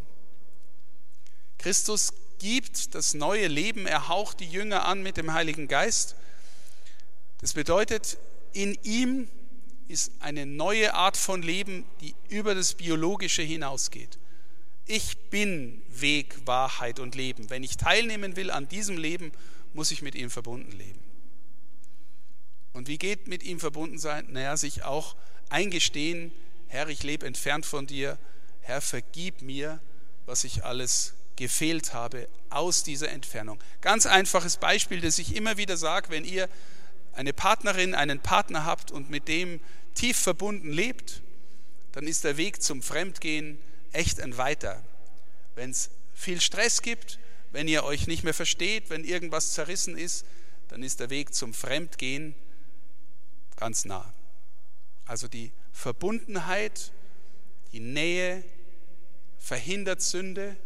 Christus 1.56 2.12
gibt 2.38 2.94
das 2.94 3.14
neue 3.14 3.48
Leben, 3.48 3.86
er 3.86 4.08
haucht 4.08 4.40
die 4.40 4.48
Jünger 4.48 4.84
an 4.84 5.02
mit 5.02 5.16
dem 5.16 5.32
Heiligen 5.32 5.68
Geist. 5.68 6.16
Das 7.40 7.54
bedeutet, 7.54 8.18
in 8.52 8.76
ihm 8.82 9.26
ist 9.88 10.12
eine 10.20 10.44
neue 10.44 10.92
Art 10.92 11.16
von 11.16 11.40
Leben, 11.42 11.86
die 12.02 12.14
über 12.28 12.54
das 12.54 12.74
Biologische 12.74 13.42
hinausgeht. 13.42 14.18
Ich 14.90 15.18
bin 15.28 15.82
Weg, 15.90 16.34
Wahrheit 16.46 16.98
und 16.98 17.14
Leben. 17.14 17.50
Wenn 17.50 17.62
ich 17.62 17.76
teilnehmen 17.76 18.36
will 18.36 18.50
an 18.50 18.68
diesem 18.68 18.96
Leben, 18.96 19.32
muss 19.74 19.90
ich 19.90 20.00
mit 20.00 20.14
ihm 20.14 20.30
verbunden 20.30 20.72
leben. 20.72 20.98
Und 22.72 22.88
wie 22.88 22.96
geht 22.96 23.28
mit 23.28 23.42
ihm 23.42 23.60
verbunden 23.60 23.98
sein? 23.98 24.26
Naja, 24.30 24.56
sich 24.56 24.84
auch 24.84 25.14
eingestehen, 25.50 26.32
Herr, 26.68 26.88
ich 26.88 27.02
lebe 27.02 27.26
entfernt 27.26 27.66
von 27.66 27.86
dir. 27.86 28.18
Herr, 28.62 28.80
vergib 28.80 29.42
mir, 29.42 29.78
was 30.24 30.44
ich 30.44 30.64
alles 30.64 31.12
gefehlt 31.36 31.92
habe 31.92 32.26
aus 32.48 32.82
dieser 32.82 33.10
Entfernung. 33.10 33.58
Ganz 33.82 34.06
einfaches 34.06 34.56
Beispiel, 34.56 35.02
das 35.02 35.18
ich 35.18 35.36
immer 35.36 35.58
wieder 35.58 35.76
sage, 35.76 36.08
wenn 36.08 36.24
ihr 36.24 36.48
eine 37.12 37.34
Partnerin, 37.34 37.94
einen 37.94 38.20
Partner 38.20 38.64
habt 38.64 38.90
und 38.90 39.10
mit 39.10 39.28
dem 39.28 39.60
tief 39.94 40.16
verbunden 40.16 40.72
lebt, 40.72 41.20
dann 41.92 42.06
ist 42.06 42.24
der 42.24 42.38
Weg 42.38 42.62
zum 42.62 42.80
Fremdgehen 42.80 43.58
echt 43.92 44.20
ein 44.20 44.36
weiter. 44.36 44.82
Wenn 45.54 45.70
es 45.70 45.90
viel 46.14 46.40
Stress 46.40 46.82
gibt, 46.82 47.18
wenn 47.50 47.68
ihr 47.68 47.84
euch 47.84 48.06
nicht 48.06 48.24
mehr 48.24 48.34
versteht, 48.34 48.90
wenn 48.90 49.04
irgendwas 49.04 49.52
zerrissen 49.52 49.96
ist, 49.96 50.24
dann 50.68 50.82
ist 50.82 51.00
der 51.00 51.10
Weg 51.10 51.34
zum 51.34 51.54
Fremdgehen 51.54 52.34
ganz 53.56 53.84
nah. 53.84 54.12
Also 55.06 55.28
die 55.28 55.52
Verbundenheit, 55.72 56.92
die 57.72 57.80
Nähe 57.80 58.44
verhindert 59.38 60.02
Sünde 60.02 60.56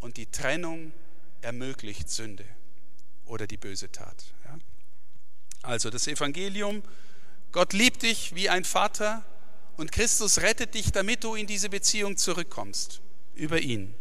und 0.00 0.16
die 0.16 0.26
Trennung 0.26 0.92
ermöglicht 1.42 2.10
Sünde 2.10 2.44
oder 3.26 3.46
die 3.46 3.56
böse 3.56 3.92
Tat. 3.92 4.24
Also 5.62 5.90
das 5.90 6.06
Evangelium, 6.06 6.82
Gott 7.52 7.72
liebt 7.72 8.02
dich 8.02 8.34
wie 8.34 8.48
ein 8.48 8.64
Vater 8.64 9.24
und 9.80 9.90
Christus 9.92 10.42
rettet 10.42 10.74
dich, 10.74 10.92
damit 10.92 11.24
du 11.24 11.34
in 11.34 11.46
diese 11.46 11.70
Beziehung 11.70 12.16
zurückkommst, 12.16 13.00
über 13.34 13.58
ihn. 13.60 13.94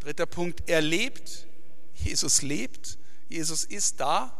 Dritter 0.00 0.26
Punkt, 0.26 0.68
er 0.68 0.82
lebt, 0.82 1.46
Jesus 1.94 2.42
lebt, 2.42 2.98
Jesus 3.30 3.64
ist 3.64 3.98
da. 3.98 4.36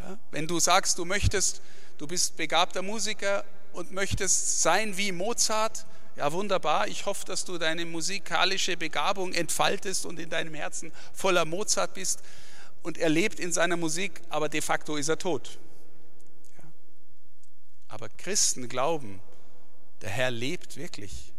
Ja? 0.00 0.18
Wenn 0.30 0.46
du 0.46 0.60
sagst, 0.60 0.98
du 0.98 1.06
möchtest 1.06 1.62
du 1.98 2.06
bist 2.06 2.36
begabter 2.36 2.82
Musiker 2.82 3.44
und 3.72 3.92
möchtest 3.92 4.60
sein 4.60 4.96
wie 4.98 5.12
Mozart, 5.12 5.86
ja 6.16 6.30
wunderbar, 6.32 6.88
ich 6.88 7.06
hoffe, 7.06 7.24
dass 7.24 7.44
du 7.44 7.58
deine 7.58 7.84
musikalische 7.86 8.76
Begabung 8.76 9.32
entfaltest 9.32 10.06
und 10.06 10.18
in 10.18 10.30
deinem 10.30 10.54
Herzen 10.54 10.92
voller 11.12 11.44
Mozart 11.44 11.94
bist 11.94 12.20
und 12.82 12.98
er 12.98 13.08
lebt 13.08 13.40
in 13.40 13.52
seiner 13.52 13.76
Musik, 13.76 14.20
aber 14.28 14.48
de 14.48 14.60
facto 14.60 14.96
ist 14.96 15.08
er 15.08 15.18
tot. 15.18 15.58
Aber 17.96 18.10
Christen 18.10 18.68
glauben, 18.68 19.22
der 20.02 20.10
Herr 20.10 20.30
lebt 20.30 20.76
wirklich. 20.76 21.32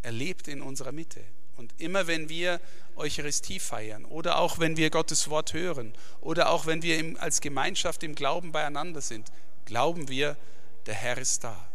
Er 0.00 0.12
lebt 0.12 0.46
in 0.46 0.62
unserer 0.62 0.92
Mitte. 0.92 1.24
Und 1.56 1.74
immer 1.80 2.06
wenn 2.06 2.28
wir 2.28 2.60
Eucharistie 2.94 3.58
feiern 3.58 4.04
oder 4.04 4.38
auch 4.38 4.60
wenn 4.60 4.76
wir 4.76 4.90
Gottes 4.90 5.28
Wort 5.28 5.52
hören 5.52 5.92
oder 6.20 6.50
auch 6.50 6.66
wenn 6.66 6.84
wir 6.84 7.20
als 7.20 7.40
Gemeinschaft 7.40 8.04
im 8.04 8.14
Glauben 8.14 8.52
beieinander 8.52 9.00
sind, 9.00 9.32
glauben 9.64 10.08
wir, 10.08 10.36
der 10.86 10.94
Herr 10.94 11.18
ist 11.18 11.42
da. 11.42 11.68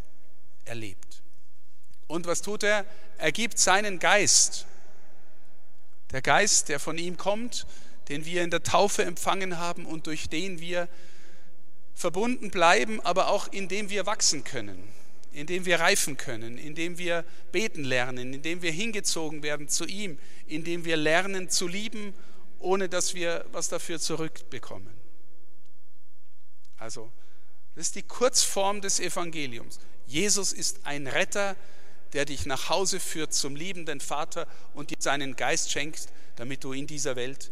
Er 0.64 0.76
lebt. 0.76 1.22
Und 2.08 2.28
was 2.28 2.42
tut 2.42 2.64
er? 2.64 2.86
Er 3.18 3.34
gibt 3.34 3.60
seinen 3.60 4.00
Geist. 4.00 4.68
Der 6.12 6.22
Geist, 6.22 6.70
der 6.70 6.80
von 6.80 6.98
ihm 6.98 7.18
kommt, 7.18 7.68
den 8.08 8.24
wir 8.24 8.42
in 8.42 8.52
der 8.52 8.64
Taufe 8.64 9.04
empfangen 9.04 9.58
haben 9.58 9.86
und 9.86 10.08
durch 10.08 10.30
den 10.30 10.62
wir 10.62 10.88
verbunden 11.96 12.52
bleiben, 12.52 13.02
aber 13.02 13.30
auch 13.30 13.52
in 13.52 13.68
dem 13.68 13.90
wir 13.90 14.06
wachsen 14.06 14.44
können 14.44 14.96
in 15.36 15.48
dem 15.48 15.66
wir 15.66 15.82
reifen 15.82 16.16
können, 16.16 16.58
in 16.58 16.76
dem 16.76 16.98
wir 16.98 17.26
beten 17.52 17.84
lernen, 17.84 18.34
in 18.34 18.42
dem 18.42 18.62
wir 18.62 18.72
hingezogen 18.72 19.44
werden 19.44 19.68
zu 19.68 19.86
ihm, 19.86 20.18
in 20.48 20.64
dem 20.64 20.86
wir 20.86 20.96
lernen 20.96 21.50
zu 21.50 21.68
lieben, 21.68 22.14
ohne 22.60 22.88
dass 22.88 23.14
wir 23.14 23.46
was 23.52 23.68
dafür 23.68 24.00
zurückbekommen. 24.00 24.94
Also, 26.78 27.12
das 27.76 27.88
ist 27.88 27.96
die 27.96 28.04
Kurzform 28.04 28.80
des 28.80 29.02
Evangeliums. 29.02 29.80
Jesus 30.08 30.54
ist 30.54 30.86
ein 30.86 31.06
Retter, 31.06 31.58
der 32.14 32.24
dich 32.24 32.46
nach 32.46 32.70
Hause 32.70 33.02
führt 33.02 33.34
zum 33.34 33.58
liebenden 33.58 34.00
Vater 34.00 34.48
und 34.74 34.92
dir 34.92 34.98
seinen 35.00 35.36
Geist 35.36 35.70
schenkt, 35.70 36.08
damit 36.38 36.64
du 36.64 36.72
in 36.72 36.88
dieser 36.88 37.18
Welt 37.18 37.52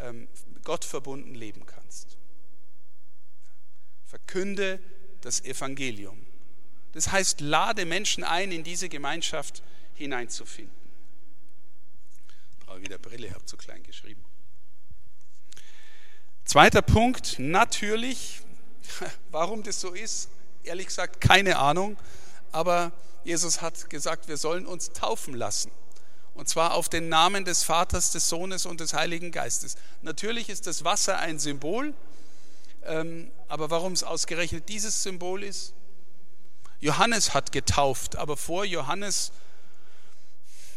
ähm, 0.00 0.28
Gott 0.64 0.84
verbunden 0.84 1.34
leben 1.34 1.64
kannst. 1.64 2.18
Verkünde 4.12 4.78
das 5.22 5.40
Evangelium. 5.40 6.18
Das 6.92 7.10
heißt, 7.10 7.40
lade 7.40 7.86
Menschen 7.86 8.24
ein, 8.24 8.52
in 8.52 8.62
diese 8.62 8.90
Gemeinschaft 8.90 9.62
hineinzufinden. 9.94 10.76
Ich 12.58 12.66
brauche 12.66 12.82
wieder 12.82 12.98
Brille, 12.98 13.30
habe 13.30 13.46
zu 13.46 13.56
klein 13.56 13.82
geschrieben. 13.84 14.22
Zweiter 16.44 16.82
Punkt, 16.82 17.38
natürlich, 17.38 18.42
warum 19.30 19.62
das 19.62 19.80
so 19.80 19.94
ist, 19.94 20.28
ehrlich 20.62 20.88
gesagt 20.88 21.22
keine 21.22 21.56
Ahnung, 21.56 21.96
aber 22.50 22.92
Jesus 23.24 23.62
hat 23.62 23.88
gesagt, 23.88 24.28
wir 24.28 24.36
sollen 24.36 24.66
uns 24.66 24.92
taufen 24.92 25.32
lassen. 25.32 25.70
Und 26.34 26.50
zwar 26.50 26.74
auf 26.74 26.90
den 26.90 27.08
Namen 27.08 27.46
des 27.46 27.62
Vaters, 27.62 28.10
des 28.10 28.28
Sohnes 28.28 28.66
und 28.66 28.80
des 28.80 28.92
Heiligen 28.92 29.32
Geistes. 29.32 29.76
Natürlich 30.02 30.50
ist 30.50 30.66
das 30.66 30.84
Wasser 30.84 31.18
ein 31.18 31.38
Symbol, 31.38 31.94
aber 32.84 33.70
warum 33.70 33.92
es 33.92 34.02
ausgerechnet 34.02 34.68
dieses 34.68 35.02
Symbol 35.02 35.42
ist? 35.42 35.74
Johannes 36.80 37.32
hat 37.32 37.52
getauft, 37.52 38.16
aber 38.16 38.36
vor 38.36 38.64
Johannes 38.64 39.30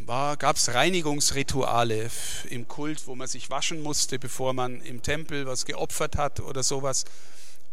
gab 0.05 0.55
es 0.55 0.73
Reinigungsrituale 0.73 2.11
im 2.49 2.67
Kult, 2.67 3.07
wo 3.07 3.15
man 3.15 3.27
sich 3.27 3.49
waschen 3.49 3.81
musste, 3.81 4.19
bevor 4.19 4.53
man 4.53 4.81
im 4.81 5.01
Tempel 5.01 5.47
was 5.47 5.65
geopfert 5.65 6.15
hat 6.15 6.41
oder 6.41 6.61
sowas. 6.61 7.05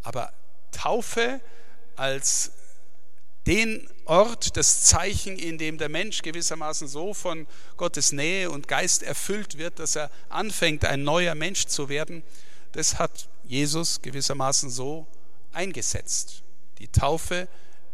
Aber 0.02 0.32
Taufe 0.70 1.40
als 1.96 2.52
den 3.46 3.88
Ort, 4.04 4.56
das 4.56 4.84
Zeichen, 4.84 5.36
in 5.38 5.58
dem 5.58 5.76
der 5.76 5.88
Mensch 5.88 6.22
gewissermaßen 6.22 6.88
so 6.88 7.12
von 7.12 7.46
Gottes 7.76 8.12
Nähe 8.12 8.50
und 8.50 8.68
Geist 8.68 9.02
erfüllt 9.02 9.58
wird, 9.58 9.78
dass 9.78 9.96
er 9.96 10.10
anfängt, 10.28 10.84
ein 10.84 11.02
neuer 11.02 11.34
Mensch 11.34 11.66
zu 11.66 11.88
werden, 11.88 12.22
das 12.72 12.98
hat 12.98 13.28
Jesus 13.44 14.02
gewissermaßen 14.02 14.70
so 14.70 15.06
eingesetzt. 15.52 16.42
Die 16.78 16.88
Taufe 16.88 17.48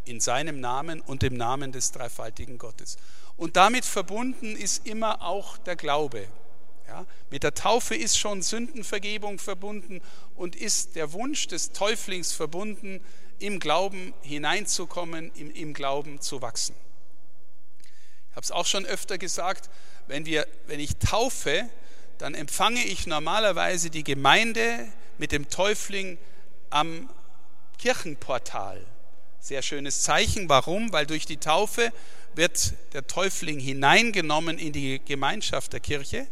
in 0.05 0.21
seinem 0.21 0.61
Namen 0.61 1.01
und 1.01 1.23
im 1.23 1.37
Namen 1.37 1.73
des 1.73 1.93
dreifaltigen 1.93 2.59
Gottes. 2.59 2.97
Und 3.37 3.57
damit 3.57 3.85
verbunden 3.85 4.57
ist 4.57 4.87
immer 4.87 5.23
auch 5.23 5.59
der 5.59 5.77
Glaube. 5.77 6.27
Ja, 6.89 7.05
mit 7.31 7.43
der 7.43 7.55
Taufe 7.55 7.95
ist 7.95 8.19
schon 8.19 8.41
Sündenvergebung 8.41 9.39
verbunden 9.39 10.01
und 10.35 10.57
ist 10.57 10.97
der 10.97 11.13
Wunsch 11.13 11.47
des 11.47 11.73
Täuflings 11.73 12.33
verbunden, 12.33 13.05
im 13.39 13.61
Glauben 13.61 14.15
hineinzukommen, 14.23 15.31
im, 15.35 15.51
im 15.51 15.75
Glauben 15.75 16.21
zu 16.21 16.43
wachsen. 16.43 16.75
Ich 18.31 18.37
habe 18.37 18.45
es 18.45 18.51
auch 18.51 18.67
schon 18.67 18.87
öfter 18.87 19.19
gesagt, 19.19 19.69
wenn, 20.07 20.25
wir, 20.25 20.47
wenn 20.67 20.81
ich 20.81 20.97
taufe, 20.97 21.69
dann 22.17 22.35
empfange 22.35 22.83
ich 22.83 23.07
normalerweise 23.07 23.91
die 23.91 24.03
Gemeinde 24.03 24.89
mit 25.19 25.33
dem 25.33 25.49
Täufling 25.49 26.19
am 26.71 27.11
Kirchenportal. 27.79 28.85
Sehr 29.41 29.63
schönes 29.63 30.03
Zeichen. 30.03 30.49
Warum? 30.49 30.93
Weil 30.93 31.07
durch 31.07 31.27
die 31.27 31.37
Taufe 31.37 31.93
wird 32.35 32.75
der 32.93 33.07
Täufling 33.07 33.59
hineingenommen 33.59 34.59
in 34.59 34.73
die 34.73 35.01
Gemeinschaft 35.05 35.73
der 35.73 35.81
Kirche. 35.81 36.27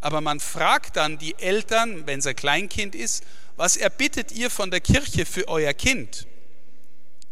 Aber 0.00 0.20
man 0.20 0.40
fragt 0.40 0.96
dann 0.96 1.18
die 1.18 1.36
Eltern, 1.38 2.06
wenn 2.06 2.18
es 2.18 2.26
ein 2.26 2.36
Kleinkind 2.36 2.94
ist, 2.94 3.24
was 3.56 3.76
erbittet 3.76 4.32
ihr 4.32 4.50
von 4.50 4.70
der 4.70 4.80
Kirche 4.80 5.24
für 5.24 5.48
euer 5.48 5.72
Kind? 5.72 6.26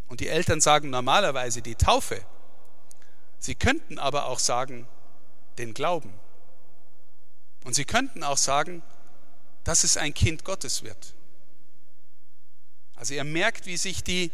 Und 0.09 0.21
die 0.21 0.29
Eltern 0.29 0.61
sagen 0.61 0.91
normalerweise 0.91 1.61
die 1.61 1.75
Taufe. 1.75 2.21
Sie 3.39 3.55
könnten 3.55 3.99
aber 3.99 4.27
auch 4.27 4.39
sagen, 4.39 4.87
den 5.59 5.75
Glauben. 5.75 6.13
Und 7.65 7.75
sie 7.75 7.85
könnten 7.85 8.23
auch 8.23 8.39
sagen, 8.39 8.83
dass 9.65 9.83
es 9.83 9.97
ein 9.97 10.15
Kind 10.15 10.45
Gottes 10.45 10.83
wird. 10.83 11.15
Also 12.95 13.15
ihr 13.15 13.25
merkt, 13.25 13.67
wie 13.67 13.77
sich, 13.77 14.05
die, 14.05 14.31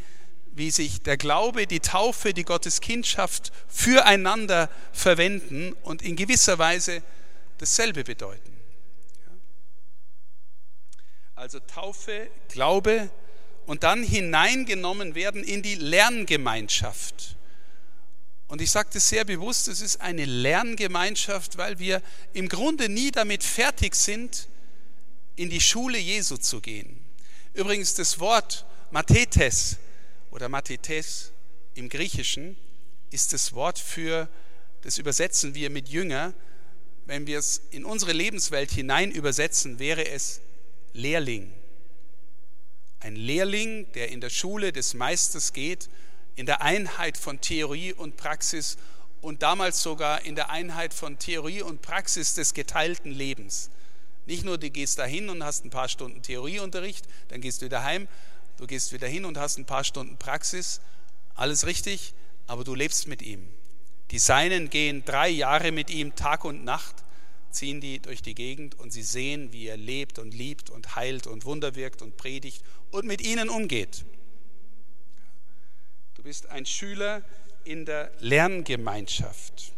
wie 0.52 0.70
sich 0.70 1.02
der 1.02 1.16
Glaube, 1.16 1.66
die 1.66 1.80
Taufe, 1.80 2.34
die 2.34 2.44
Gotteskindschaft 2.44 3.52
füreinander 3.68 4.68
verwenden 4.92 5.72
und 5.82 6.02
in 6.02 6.16
gewisser 6.16 6.58
Weise 6.58 7.02
dasselbe 7.58 8.04
bedeuten. 8.04 8.52
Also 11.34 11.58
Taufe, 11.60 12.28
Glaube 12.48 13.10
und 13.66 13.82
dann 13.82 14.02
hineingenommen 14.02 15.14
werden 15.14 15.42
in 15.42 15.62
die 15.62 15.76
Lerngemeinschaft. 15.76 17.36
Und 18.48 18.60
ich 18.60 18.70
sage 18.70 18.90
das 18.92 19.08
sehr 19.08 19.24
bewusst, 19.24 19.68
es 19.68 19.80
ist 19.80 20.00
eine 20.00 20.24
Lerngemeinschaft, 20.24 21.56
weil 21.56 21.78
wir 21.78 22.02
im 22.32 22.48
Grunde 22.48 22.88
nie 22.88 23.12
damit 23.12 23.44
fertig 23.44 23.94
sind, 23.94 24.48
in 25.40 25.48
die 25.48 25.60
Schule 25.62 25.96
Jesu 25.96 26.36
zu 26.36 26.60
gehen. 26.60 27.00
Übrigens 27.54 27.94
das 27.94 28.20
Wort 28.20 28.66
Mathetes 28.90 29.78
oder 30.30 30.50
Mathetes 30.50 31.32
im 31.72 31.88
Griechischen 31.88 32.58
ist 33.10 33.32
das 33.32 33.54
Wort 33.54 33.78
für, 33.78 34.28
das 34.82 34.98
übersetzen 34.98 35.54
wir 35.54 35.70
mit 35.70 35.88
Jünger. 35.88 36.34
Wenn 37.06 37.26
wir 37.26 37.38
es 37.38 37.62
in 37.70 37.86
unsere 37.86 38.12
Lebenswelt 38.12 38.70
hinein 38.70 39.10
übersetzen, 39.10 39.78
wäre 39.78 40.06
es 40.06 40.42
Lehrling. 40.92 41.50
Ein 43.00 43.16
Lehrling, 43.16 43.90
der 43.92 44.10
in 44.10 44.20
der 44.20 44.28
Schule 44.28 44.72
des 44.72 44.92
Meisters 44.92 45.54
geht, 45.54 45.88
in 46.36 46.44
der 46.44 46.60
Einheit 46.60 47.16
von 47.16 47.40
Theorie 47.40 47.94
und 47.94 48.18
Praxis 48.18 48.76
und 49.22 49.42
damals 49.42 49.82
sogar 49.82 50.22
in 50.22 50.34
der 50.34 50.50
Einheit 50.50 50.92
von 50.92 51.18
Theorie 51.18 51.62
und 51.62 51.80
Praxis 51.80 52.34
des 52.34 52.52
geteilten 52.52 53.10
Lebens. 53.10 53.70
Nicht 54.26 54.44
nur, 54.44 54.58
du 54.58 54.70
gehst 54.70 54.98
dahin 54.98 55.28
und 55.28 55.42
hast 55.42 55.64
ein 55.64 55.70
paar 55.70 55.88
Stunden 55.88 56.22
Theorieunterricht, 56.22 57.06
dann 57.28 57.40
gehst 57.40 57.62
du 57.62 57.66
wieder 57.66 57.82
heim, 57.82 58.08
du 58.58 58.66
gehst 58.66 58.92
wieder 58.92 59.08
hin 59.08 59.24
und 59.24 59.38
hast 59.38 59.58
ein 59.58 59.66
paar 59.66 59.84
Stunden 59.84 60.16
Praxis, 60.18 60.80
alles 61.34 61.66
richtig, 61.66 62.14
aber 62.46 62.64
du 62.64 62.74
lebst 62.74 63.08
mit 63.08 63.22
ihm. 63.22 63.48
Die 64.10 64.18
Seinen 64.18 64.70
gehen 64.70 65.04
drei 65.04 65.28
Jahre 65.28 65.72
mit 65.72 65.90
ihm 65.90 66.14
Tag 66.16 66.44
und 66.44 66.64
Nacht 66.64 67.04
ziehen 67.50 67.80
die 67.80 68.00
durch 68.00 68.22
die 68.22 68.34
Gegend 68.34 68.78
und 68.78 68.92
sie 68.92 69.02
sehen, 69.02 69.52
wie 69.52 69.66
er 69.66 69.76
lebt 69.76 70.18
und 70.18 70.34
liebt 70.34 70.70
und 70.70 70.96
heilt 70.96 71.26
und 71.26 71.44
Wunder 71.44 71.74
wirkt 71.74 72.02
und 72.02 72.16
predigt 72.16 72.62
und 72.90 73.06
mit 73.06 73.20
ihnen 73.20 73.48
umgeht. 73.48 74.04
Du 76.14 76.22
bist 76.22 76.48
ein 76.50 76.66
Schüler 76.66 77.22
in 77.64 77.84
der 77.84 78.12
Lerngemeinschaft. 78.20 79.72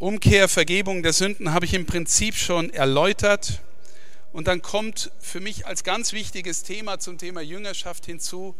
Umkehr, 0.00 0.48
Vergebung 0.48 1.02
der 1.02 1.12
Sünden 1.12 1.52
habe 1.52 1.66
ich 1.66 1.74
im 1.74 1.84
Prinzip 1.84 2.34
schon 2.34 2.70
erläutert. 2.70 3.60
Und 4.32 4.48
dann 4.48 4.62
kommt 4.62 5.12
für 5.20 5.40
mich 5.40 5.66
als 5.66 5.84
ganz 5.84 6.14
wichtiges 6.14 6.62
Thema 6.62 6.98
zum 6.98 7.18
Thema 7.18 7.42
Jüngerschaft 7.42 8.06
hinzu, 8.06 8.54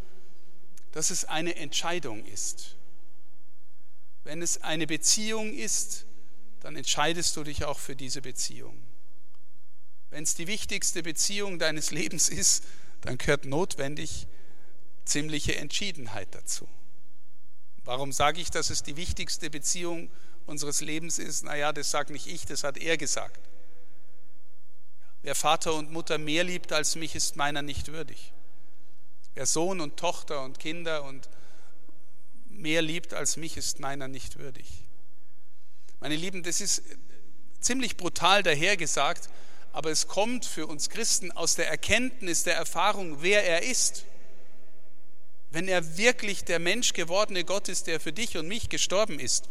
dass 0.92 1.09
es 1.09 1.24
eine 1.24 1.57
Entscheidung 1.57 2.26
ist. 2.26 2.76
Wenn 4.22 4.42
es 4.42 4.61
eine 4.61 4.87
Beziehung 4.87 5.55
ist, 5.55 6.05
dann 6.61 6.76
entscheidest 6.76 7.35
du 7.38 7.42
dich 7.42 7.64
auch 7.64 7.79
für 7.79 7.96
diese 7.96 8.20
Beziehung. 8.20 8.76
Wenn 10.11 10.24
es 10.24 10.35
die 10.35 10.46
wichtigste 10.46 11.03
Beziehung 11.03 11.59
deines 11.59 11.90
Lebens 11.90 12.29
ist, 12.29 12.64
dann 13.00 13.16
gehört 13.16 13.46
notwendig 13.46 14.26
ziemliche 15.07 15.57
Entschiedenheit 15.57 16.29
dazu. 16.33 16.68
Warum 17.85 18.12
sage 18.12 18.42
ich, 18.42 18.50
dass 18.50 18.68
es 18.68 18.83
die 18.83 18.98
wichtigste 18.98 19.48
Beziehung 19.48 20.11
unseres 20.50 20.80
Lebens 20.80 21.18
ist? 21.18 21.44
Naja, 21.44 21.72
das 21.72 21.90
sage 21.90 22.12
nicht 22.12 22.26
ich, 22.26 22.44
das 22.44 22.64
hat 22.64 22.76
er 22.76 22.96
gesagt. 22.96 23.40
Wer 25.22 25.34
Vater 25.34 25.74
und 25.74 25.92
Mutter 25.92 26.18
mehr 26.18 26.44
liebt 26.44 26.72
als 26.72 26.96
mich, 26.96 27.14
ist 27.14 27.36
meiner 27.36 27.62
nicht 27.62 27.88
würdig. 27.92 28.32
Wer 29.34 29.46
Sohn 29.46 29.80
und 29.80 29.96
Tochter 29.96 30.42
und 30.42 30.58
Kinder 30.58 31.04
und 31.04 31.28
mehr 32.46 32.82
liebt 32.82 33.14
als 33.14 33.36
mich, 33.36 33.56
ist 33.56 33.80
meiner 33.80 34.08
nicht 34.08 34.38
würdig. 34.38 34.66
Meine 36.00 36.16
Lieben, 36.16 36.42
das 36.42 36.60
ist 36.60 36.82
ziemlich 37.60 37.96
brutal 37.96 38.42
dahergesagt, 38.42 39.28
aber 39.72 39.90
es 39.90 40.08
kommt 40.08 40.44
für 40.44 40.66
uns 40.66 40.88
Christen 40.90 41.30
aus 41.30 41.54
der 41.54 41.68
Erkenntnis, 41.68 42.42
der 42.42 42.56
Erfahrung, 42.56 43.22
wer 43.22 43.44
er 43.44 43.62
ist. 43.62 44.04
Wenn 45.50 45.68
er 45.68 45.96
wirklich 45.96 46.44
der 46.44 46.58
Mensch 46.58 46.92
gewordene 46.92 47.44
Gott 47.44 47.68
ist, 47.68 47.86
der 47.86 48.00
für 48.00 48.12
dich 48.12 48.36
und 48.36 48.48
mich 48.48 48.68
gestorben 48.68 49.20
ist, 49.20 49.48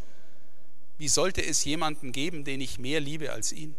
wie 1.00 1.08
sollte 1.08 1.44
es 1.44 1.64
jemanden 1.64 2.12
geben, 2.12 2.44
den 2.44 2.60
ich 2.60 2.78
mehr 2.78 3.00
liebe 3.00 3.32
als 3.32 3.54
ihn? 3.54 3.74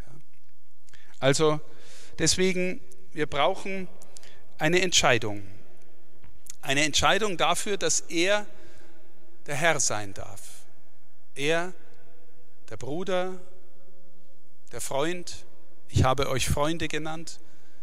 Ja. 0.00 0.14
Also 1.20 1.60
deswegen, 2.18 2.80
wir 3.12 3.26
brauchen 3.26 3.88
eine 4.56 4.80
Entscheidung. 4.80 5.46
Eine 6.62 6.84
Entscheidung 6.84 7.36
dafür, 7.36 7.76
dass 7.76 8.00
er 8.00 8.46
der 9.44 9.54
Herr 9.54 9.78
sein 9.80 10.14
darf. 10.14 10.64
Er, 11.34 11.74
der 12.70 12.78
Bruder, 12.78 13.38
der 14.72 14.80
Freund, 14.80 15.44
ich 15.88 16.04
habe 16.04 16.30
euch 16.30 16.48
Freunde 16.48 16.88
genannt, 16.88 17.38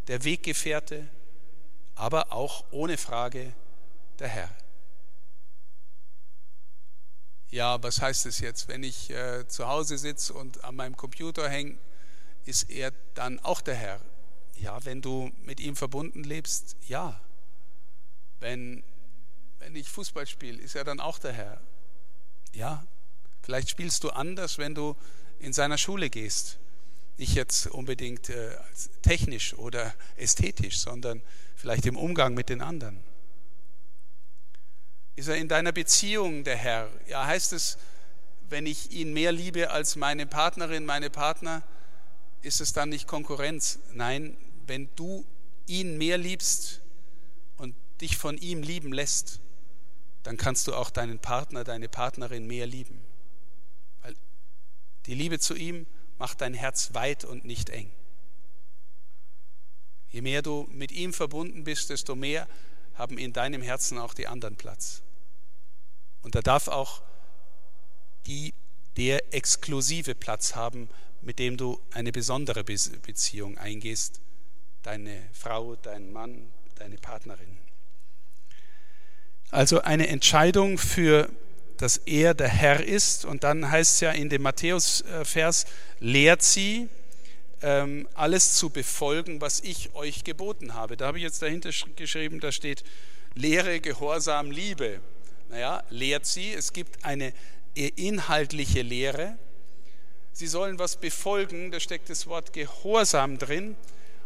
der 0.08 0.24
Weggefährte, 0.24 1.08
aber 1.94 2.34
auch 2.34 2.66
ohne 2.72 2.98
Frage 2.98 3.54
der 4.18 4.30
Herr. 4.30 4.50
Ja, 7.52 7.82
was 7.82 8.02
heißt 8.02 8.26
es 8.26 8.40
jetzt? 8.40 8.68
Wenn 8.68 8.84
ich 8.84 9.10
äh, 9.10 9.48
zu 9.48 9.68
Hause 9.68 9.98
sitze 9.98 10.34
und 10.34 10.64
an 10.64 10.76
meinem 10.76 10.96
Computer 10.96 11.50
hänge, 11.50 11.78
ist 12.46 12.70
er 12.70 12.92
dann 13.16 13.40
auch 13.40 13.62
der 13.62 13.76
Herr? 13.76 14.02
Ja, 14.56 14.84
wenn 14.86 15.02
du 15.02 15.32
mit 15.44 15.60
ihm 15.60 15.76
verbunden 15.76 16.24
lebst, 16.24 16.76
ja. 16.88 17.20
Wenn 18.40 18.84
wenn 19.60 19.76
ich 19.76 19.90
Fußball 19.90 20.26
spiele, 20.26 20.60
ist 20.60 20.76
er 20.76 20.84
dann 20.84 21.00
auch 21.00 21.20
der 21.20 21.34
Herr. 21.34 21.62
Ja, 22.54 22.86
vielleicht 23.42 23.70
spielst 23.70 24.04
du 24.04 24.10
anders, 24.10 24.58
wenn 24.58 24.74
du 24.74 24.96
in 25.38 25.54
seiner 25.54 25.78
Schule 25.78 26.10
gehst. 26.10 26.58
Nicht 27.18 27.36
jetzt 27.36 27.68
unbedingt 27.68 28.30
äh, 28.30 28.56
technisch 29.02 29.54
oder 29.54 29.94
ästhetisch, 30.16 30.80
sondern 30.80 31.22
vielleicht 31.56 31.86
im 31.86 31.98
Umgang 31.98 32.34
mit 32.34 32.50
den 32.50 32.62
anderen. 32.62 33.04
Ist 35.20 35.28
er 35.28 35.36
in 35.36 35.50
deiner 35.50 35.74
Beziehung 35.74 36.46
der 36.46 36.56
Herr? 36.56 36.90
Ja, 37.06 37.28
heißt 37.28 37.52
es, 37.52 37.78
wenn 38.48 38.66
ich 38.66 38.92
ihn 38.92 39.12
mehr 39.12 39.34
liebe 39.34 39.70
als 39.70 39.98
meine 39.98 40.26
Partnerin, 40.26 40.86
meine 40.86 41.10
Partner, 41.10 41.62
ist 42.42 42.62
es 42.62 42.72
dann 42.72 42.88
nicht 42.88 43.06
Konkurrenz? 43.06 43.80
Nein, 43.92 44.38
wenn 44.66 44.88
du 44.96 45.26
ihn 45.66 45.98
mehr 45.98 46.18
liebst 46.18 46.80
und 47.58 47.76
dich 48.00 48.16
von 48.16 48.38
ihm 48.38 48.64
lieben 48.64 48.94
lässt, 48.94 49.42
dann 50.24 50.38
kannst 50.38 50.70
du 50.70 50.74
auch 50.74 50.90
deinen 50.90 51.20
Partner, 51.20 51.66
deine 51.66 51.90
Partnerin 51.90 52.48
mehr 52.48 52.66
lieben. 52.66 53.02
Weil 54.02 54.16
die 55.06 55.16
Liebe 55.16 55.38
zu 55.38 55.54
ihm 55.54 55.86
macht 56.18 56.40
dein 56.40 56.54
Herz 56.54 56.94
weit 56.94 57.26
und 57.26 57.44
nicht 57.44 57.70
eng. 57.72 57.92
Je 60.12 60.22
mehr 60.22 60.42
du 60.42 60.66
mit 60.72 60.94
ihm 60.94 61.12
verbunden 61.12 61.66
bist, 61.66 61.90
desto 61.90 62.16
mehr 62.16 62.48
haben 62.94 63.18
in 63.18 63.34
deinem 63.34 63.62
Herzen 63.62 63.98
auch 63.98 64.14
die 64.14 64.28
anderen 64.28 64.56
Platz. 64.56 65.02
Und 66.22 66.36
da 66.36 66.42
darf 66.42 66.68
auch 66.68 67.02
die, 68.26 68.54
der 68.98 69.34
exklusive 69.34 70.16
Platz 70.16 70.56
haben, 70.56 70.90
mit 71.22 71.40
dem 71.40 71.58
du 71.58 71.80
eine 71.92 72.12
besondere 72.12 72.64
Beziehung 72.64 73.58
eingehst, 73.58 74.22
deine 74.84 75.30
Frau, 75.34 75.76
dein 75.76 76.12
Mann, 76.12 76.52
deine 76.76 76.98
Partnerin. 76.98 77.58
Also 79.52 79.82
eine 79.82 80.08
Entscheidung 80.08 80.78
für, 80.78 81.30
dass 81.78 81.98
er 81.98 82.34
der 82.34 82.48
Herr 82.48 82.84
ist. 82.84 83.26
Und 83.26 83.44
dann 83.44 83.70
heißt 83.70 83.96
es 83.96 84.00
ja 84.02 84.12
in 84.12 84.30
dem 84.30 84.44
Matthäus-Vers, 84.44 85.66
lehrt 86.00 86.44
sie, 86.44 86.88
ähm, 87.62 88.08
alles 88.14 88.56
zu 88.56 88.70
befolgen, 88.70 89.42
was 89.42 89.60
ich 89.60 89.94
euch 89.96 90.24
geboten 90.24 90.76
habe. 90.76 90.96
Da 90.96 91.08
habe 91.08 91.18
ich 91.18 91.24
jetzt 91.24 91.42
dahinter 91.42 91.72
geschrieben, 91.96 92.40
da 92.40 92.52
steht 92.52 92.84
Lehre, 93.34 93.82
Gehorsam, 93.82 94.52
Liebe 94.52 95.02
naja, 95.50 95.84
lehrt 95.90 96.26
sie. 96.26 96.54
Es 96.54 96.74
gibt 96.74 97.04
eine 97.04 97.34
inhaltliche 97.74 98.82
Lehre. 98.82 99.38
Sie 100.32 100.48
sollen 100.48 100.80
was 100.80 100.96
befolgen, 100.96 101.72
da 101.72 101.80
steckt 101.80 102.10
das 102.10 102.28
Wort 102.28 102.54
Gehorsam 102.54 103.38
drin. 103.38 103.76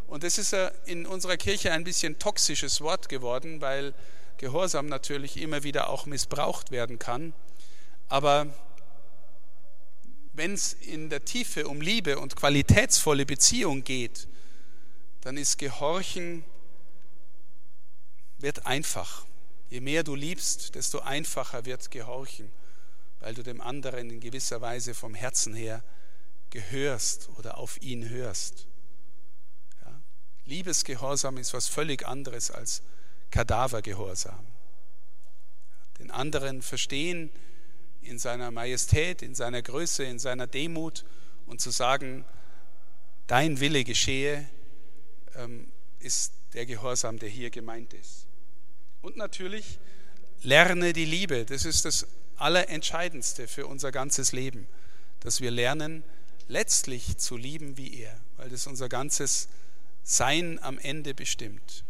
Und 0.08 0.24
das 0.24 0.38
ist 0.38 0.56
in 0.86 1.06
unserer 1.06 1.38
Kirche 1.38 1.72
ein 1.72 1.84
bisschen 1.84 2.20
toxisches 2.20 2.82
Wort 2.82 3.10
geworden, 3.10 3.62
weil 3.62 3.94
Gehorsam 4.38 4.88
natürlich 4.88 5.38
immer 5.38 5.64
wieder 5.64 5.90
auch 5.90 6.06
missbraucht 6.06 6.72
werden 6.72 7.00
kann. 7.00 7.34
Aber 8.10 8.48
wenn 10.34 10.54
es 10.54 10.74
in 10.74 11.10
der 11.10 11.24
Tiefe 11.26 11.68
um 11.68 11.82
Liebe 11.82 12.20
und 12.20 12.36
qualitätsvolle 12.36 13.26
Beziehung 13.26 13.84
geht, 13.84 14.28
dann 15.22 15.38
ist 15.38 15.58
Gehorchen 15.58 16.44
wird 18.40 18.66
einfach. 18.66 19.26
Je 19.74 19.82
mehr 19.82 20.04
du 20.04 20.14
liebst, 20.14 20.76
desto 20.76 21.00
einfacher 21.00 21.66
wird 21.66 21.90
Gehorchen, 21.90 22.52
weil 23.20 23.34
du 23.34 23.42
dem 23.42 23.60
anderen 23.60 24.12
in 24.12 24.20
gewisser 24.20 24.62
Weise 24.62 24.94
vom 24.94 25.16
Herzen 25.16 25.56
her 25.56 25.84
gehörst 26.52 27.30
oder 27.40 27.58
auf 27.58 27.82
ihn 27.82 28.08
hörst. 28.08 28.68
Ja? 29.82 30.00
Liebesgehorsam 30.46 31.38
ist 31.38 31.56
was 31.56 31.68
völlig 31.68 32.06
anderes 32.06 32.52
als 32.52 32.84
Kadavergehorsam. 33.32 34.46
Den 35.98 36.12
anderen 36.12 36.62
verstehen 36.62 37.32
in 38.02 38.20
seiner 38.20 38.52
Majestät, 38.52 39.24
in 39.24 39.34
seiner 39.34 39.64
Größe, 39.64 40.04
in 40.04 40.20
seiner 40.20 40.46
Demut 40.46 41.04
und 41.48 41.62
zu 41.62 41.72
sagen, 41.72 42.26
dein 43.26 43.60
Wille 43.60 43.84
geschehe, 43.84 44.48
ähm, 45.34 45.72
ist 45.98 46.36
der 46.54 46.68
Gehorsam, 46.68 47.18
der 47.18 47.30
hier 47.30 47.50
gemeint 47.50 47.96
ist. 47.96 48.23
Und 49.04 49.18
natürlich 49.18 49.80
lerne 50.44 50.94
die 50.94 51.04
Liebe. 51.04 51.46
Das 51.46 51.66
ist 51.66 51.84
das 51.84 52.08
Allerentscheidendste 52.38 53.50
für 53.50 53.68
unser 53.68 53.92
ganzes 53.92 54.32
Leben, 54.32 54.66
dass 55.20 55.42
wir 55.42 55.52
lernen, 55.52 56.04
letztlich 56.48 57.18
zu 57.18 57.36
lieben 57.36 57.78
wie 57.78 58.00
er, 58.00 58.18
weil 58.38 58.50
das 58.50 58.66
unser 58.66 58.88
ganzes 58.88 59.50
Sein 60.04 60.58
am 60.64 60.80
Ende 60.80 61.14
bestimmt. 61.14 61.84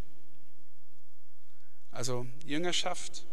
Also 1.92 2.26
Jüngerschaft, 2.46 3.26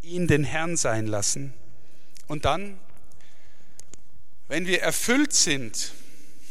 ihn 0.00 0.26
den 0.26 0.44
Herrn 0.44 0.78
sein 0.78 1.06
lassen 1.06 1.52
und 2.28 2.46
dann, 2.46 2.78
wenn 4.48 4.66
wir 4.66 4.80
erfüllt 4.80 5.34
sind, 5.34 5.92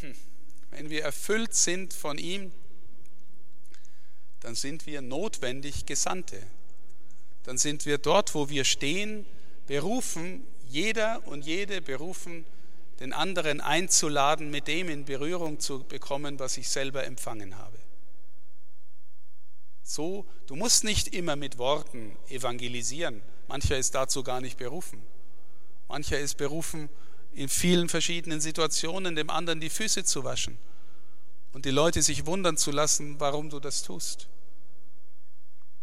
wenn 0.69 0.91
wir 0.91 1.01
erfüllt 1.01 1.55
sind 1.55 1.95
von 1.95 2.19
ihm, 2.19 2.51
dann 4.41 4.53
sind 4.53 4.85
wir 4.85 5.01
notwendig 5.01 5.87
Gesandte 5.87 6.45
dann 7.45 7.57
sind 7.57 7.85
wir 7.85 7.97
dort, 7.97 8.33
wo 8.35 8.49
wir 8.49 8.65
stehen, 8.65 9.25
berufen, 9.67 10.45
jeder 10.67 11.25
und 11.27 11.45
jede 11.45 11.81
berufen, 11.81 12.45
den 12.99 13.13
anderen 13.13 13.61
einzuladen, 13.61 14.49
mit 14.49 14.67
dem 14.67 14.89
in 14.89 15.05
Berührung 15.05 15.59
zu 15.59 15.83
bekommen, 15.83 16.39
was 16.39 16.57
ich 16.57 16.69
selber 16.69 17.05
empfangen 17.05 17.57
habe. 17.57 17.77
So, 19.83 20.25
du 20.47 20.55
musst 20.55 20.83
nicht 20.83 21.09
immer 21.09 21.35
mit 21.35 21.57
Worten 21.59 22.17
evangelisieren. 22.29 23.21
Mancher 23.47 23.77
ist 23.77 23.93
dazu 23.93 24.23
gar 24.23 24.41
nicht 24.41 24.57
berufen. 24.57 25.01
Mancher 25.87 26.19
ist 26.19 26.37
berufen, 26.37 26.89
in 27.33 27.49
vielen 27.49 27.89
verschiedenen 27.89 28.41
Situationen 28.41 29.15
dem 29.15 29.29
anderen 29.29 29.59
die 29.59 29.69
Füße 29.69 30.03
zu 30.03 30.23
waschen 30.23 30.57
und 31.53 31.65
die 31.65 31.71
Leute 31.71 32.01
sich 32.01 32.25
wundern 32.25 32.57
zu 32.57 32.71
lassen, 32.71 33.19
warum 33.19 33.49
du 33.49 33.59
das 33.59 33.83
tust. 33.83 34.29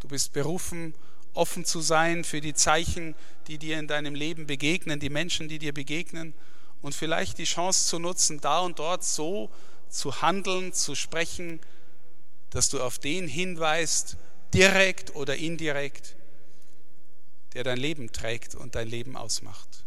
Du 0.00 0.08
bist 0.08 0.32
berufen, 0.32 0.94
offen 1.34 1.64
zu 1.64 1.80
sein 1.80 2.24
für 2.24 2.40
die 2.40 2.54
Zeichen, 2.54 3.14
die 3.46 3.58
dir 3.58 3.78
in 3.78 3.88
deinem 3.88 4.14
Leben 4.14 4.46
begegnen, 4.46 5.00
die 5.00 5.10
Menschen, 5.10 5.48
die 5.48 5.58
dir 5.58 5.72
begegnen 5.72 6.34
und 6.80 6.94
vielleicht 6.94 7.38
die 7.38 7.44
Chance 7.44 7.86
zu 7.86 7.98
nutzen, 7.98 8.40
da 8.40 8.60
und 8.60 8.78
dort 8.78 9.04
so 9.04 9.50
zu 9.88 10.22
handeln, 10.22 10.72
zu 10.72 10.94
sprechen, 10.94 11.60
dass 12.50 12.68
du 12.68 12.82
auf 12.82 12.98
den 12.98 13.28
hinweist, 13.28 14.16
direkt 14.52 15.14
oder 15.14 15.36
indirekt, 15.36 16.16
der 17.54 17.64
dein 17.64 17.78
Leben 17.78 18.12
trägt 18.12 18.54
und 18.54 18.74
dein 18.74 18.88
Leben 18.88 19.16
ausmacht. 19.16 19.84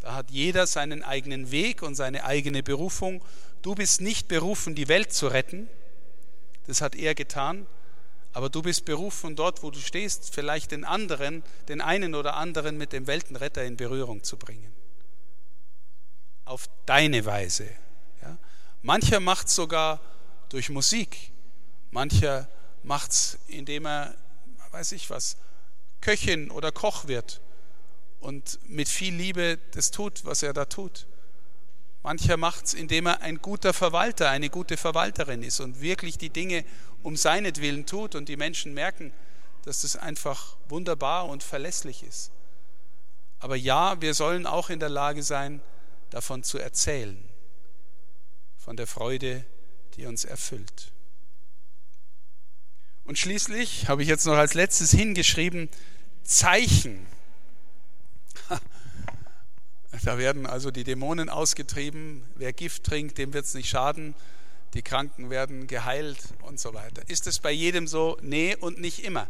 Da 0.00 0.14
hat 0.14 0.30
jeder 0.30 0.66
seinen 0.66 1.02
eigenen 1.02 1.50
Weg 1.50 1.82
und 1.82 1.94
seine 1.94 2.24
eigene 2.24 2.62
Berufung. 2.62 3.24
Du 3.62 3.74
bist 3.74 4.00
nicht 4.02 4.28
berufen, 4.28 4.74
die 4.74 4.88
Welt 4.88 5.12
zu 5.12 5.28
retten. 5.28 5.68
Das 6.66 6.80
hat 6.80 6.94
er 6.94 7.14
getan. 7.14 7.66
Aber 8.34 8.50
du 8.50 8.62
bist 8.62 8.84
berufen, 8.84 9.36
dort, 9.36 9.62
wo 9.62 9.70
du 9.70 9.78
stehst, 9.78 10.34
vielleicht 10.34 10.72
den 10.72 10.84
anderen, 10.84 11.44
den 11.68 11.80
einen 11.80 12.16
oder 12.16 12.34
anderen 12.34 12.76
mit 12.76 12.92
dem 12.92 13.06
Weltenretter 13.06 13.62
in 13.64 13.76
Berührung 13.76 14.24
zu 14.24 14.36
bringen. 14.36 14.74
Auf 16.44 16.68
deine 16.84 17.24
Weise. 17.24 17.68
Ja? 18.20 18.36
Mancher 18.82 19.20
macht 19.20 19.46
es 19.46 19.54
sogar 19.54 20.00
durch 20.48 20.68
Musik. 20.68 21.30
Mancher 21.92 22.48
macht 22.82 23.12
es, 23.12 23.38
indem 23.46 23.86
er, 23.86 24.16
weiß 24.72 24.92
ich 24.92 25.10
was, 25.10 25.36
Köchin 26.00 26.50
oder 26.50 26.72
Koch 26.72 27.06
wird 27.06 27.40
und 28.18 28.58
mit 28.68 28.88
viel 28.88 29.14
Liebe 29.14 29.58
das 29.70 29.92
tut, 29.92 30.24
was 30.24 30.42
er 30.42 30.52
da 30.52 30.64
tut. 30.64 31.06
Mancher 32.04 32.36
macht 32.36 32.66
es, 32.66 32.74
indem 32.74 33.06
er 33.06 33.22
ein 33.22 33.38
guter 33.38 33.72
Verwalter, 33.72 34.28
eine 34.28 34.50
gute 34.50 34.76
Verwalterin 34.76 35.42
ist 35.42 35.60
und 35.60 35.80
wirklich 35.80 36.18
die 36.18 36.28
Dinge 36.28 36.66
um 37.02 37.16
seinetwillen 37.16 37.86
tut 37.86 38.14
und 38.14 38.28
die 38.28 38.36
Menschen 38.36 38.74
merken, 38.74 39.10
dass 39.62 39.80
das 39.80 39.96
einfach 39.96 40.58
wunderbar 40.68 41.26
und 41.26 41.42
verlässlich 41.42 42.02
ist. 42.02 42.30
Aber 43.38 43.56
ja, 43.56 44.02
wir 44.02 44.12
sollen 44.12 44.46
auch 44.46 44.68
in 44.68 44.80
der 44.80 44.90
Lage 44.90 45.22
sein, 45.22 45.62
davon 46.10 46.42
zu 46.42 46.58
erzählen, 46.58 47.16
von 48.58 48.76
der 48.76 48.86
Freude, 48.86 49.46
die 49.96 50.04
uns 50.04 50.26
erfüllt. 50.26 50.92
Und 53.04 53.18
schließlich 53.18 53.88
habe 53.88 54.02
ich 54.02 54.08
jetzt 54.08 54.26
noch 54.26 54.36
als 54.36 54.52
letztes 54.52 54.90
hingeschrieben, 54.90 55.70
Zeichen. 56.22 57.06
Da 60.02 60.18
werden 60.18 60.46
also 60.46 60.70
die 60.70 60.84
Dämonen 60.84 61.28
ausgetrieben. 61.28 62.24
Wer 62.34 62.52
Gift 62.52 62.84
trinkt, 62.84 63.18
dem 63.18 63.32
wird 63.32 63.44
es 63.44 63.54
nicht 63.54 63.68
schaden 63.68 64.14
die 64.74 64.82
Kranken 64.82 65.30
werden 65.30 65.66
geheilt 65.66 66.18
und 66.42 66.58
so 66.58 66.74
weiter. 66.74 67.08
Ist 67.08 67.26
es 67.26 67.38
bei 67.38 67.52
jedem 67.52 67.86
so? 67.86 68.18
Nee 68.20 68.56
und 68.56 68.80
nicht 68.80 69.04
immer. 69.04 69.28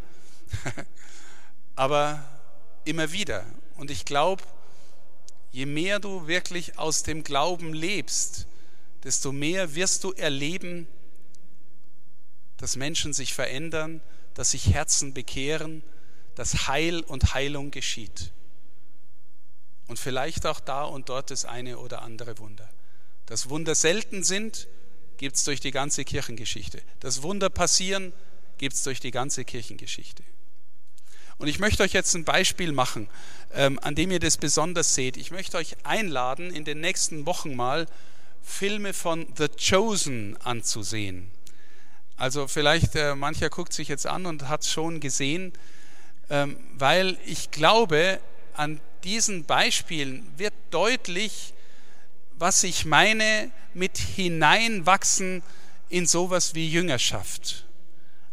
Aber 1.77 2.25
immer 2.85 3.13
wieder. 3.13 3.45
Und 3.77 3.91
ich 3.91 4.07
glaube, 4.07 4.43
je 5.53 5.67
mehr 5.67 6.01
du 6.01 6.27
wirklich 6.27 6.79
aus 6.79 7.03
dem 7.03 7.23
Glauben 7.25 7.75
lebst, 7.75 8.47
desto 9.05 9.33
mehr 9.33 9.75
wirst 9.75 10.05
du 10.05 10.13
erleben, 10.13 10.89
dass 12.57 12.77
Menschen 12.77 13.13
sich 13.13 13.35
verändern, 13.35 14.01
dass 14.33 14.53
sich 14.53 14.73
Herzen 14.73 15.13
bekehren, 15.13 15.83
dass 16.37 16.69
Heil 16.69 17.01
und 17.01 17.35
Heilung 17.35 17.71
geschieht. 17.71 18.33
Und 19.87 19.99
vielleicht 19.99 20.47
auch 20.47 20.61
da 20.61 20.85
und 20.85 21.09
dort 21.09 21.31
das 21.31 21.45
eine 21.45 21.79
oder 21.79 22.03
andere 22.03 22.39
Wunder. 22.39 22.69
Dass 23.27 23.49
Wunder 23.49 23.75
selten 23.75 24.23
sind, 24.23 24.67
gibt 25.17 25.37
es 25.37 25.45
durch 25.45 25.61
die 25.61 25.71
ganze 25.71 26.05
Kirchengeschichte. 26.05 26.83
Dass 27.01 27.23
Wunder 27.23 27.51
passieren, 27.51 28.13
gibt 28.59 28.75
es 28.75 28.83
durch 28.83 29.01
die 29.01 29.11
ganze 29.11 29.45
Kirchengeschichte. 29.45 30.23
Und 31.39 31.49
ich 31.49 31.59
möchte 31.59 31.83
euch 31.83 31.93
jetzt 31.93 32.15
ein 32.15 32.25
Beispiel 32.25 32.73
machen, 32.73 33.09
ähm, 33.53 33.79
an 33.83 33.95
dem 33.95 34.11
ihr 34.11 34.21
das 34.21 34.37
besonders 34.37 34.95
seht. 34.95 35.17
Ich 35.17 35.31
möchte 35.31 35.57
euch 35.57 35.77
einladen, 35.85 36.51
in 36.51 36.65
den 36.65 36.81
nächsten 36.81 37.27
Wochen 37.27 37.57
mal 37.57 37.87
Filme 38.43 38.93
von 38.93 39.27
The 39.37 39.49
Chosen 39.49 40.37
anzusehen. 40.43 41.31
Also 42.17 42.47
vielleicht 42.47 42.95
äh, 42.95 43.15
mancher 43.15 43.51
guckt 43.51 43.73
sich 43.73 43.89
jetzt 43.89 44.07
an 44.07 44.27
und 44.27 44.49
hat 44.49 44.63
es 44.63 44.71
schon 44.71 45.01
gesehen, 45.01 45.53
ähm, 46.31 46.57
weil 46.75 47.19
ich 47.27 47.51
glaube, 47.51 48.21
an 48.55 48.81
diesen 49.05 49.45
Beispielen 49.45 50.27
wird 50.37 50.55
deutlich, 50.71 51.55
was 52.39 52.65
ich 52.65 52.85
meine 52.85 53.51
mit 53.75 53.99
hineinwachsen 53.99 55.43
in 55.89 56.07
sowas 56.07 56.55
wie 56.55 56.69
Jüngerschaft, 56.69 57.67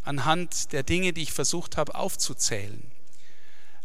anhand 0.03 0.71
der 0.71 0.83
Dinge, 0.83 1.13
die 1.13 1.23
ich 1.23 1.33
versucht 1.33 1.77
habe 1.77 1.95
aufzuzählen. 1.95 2.81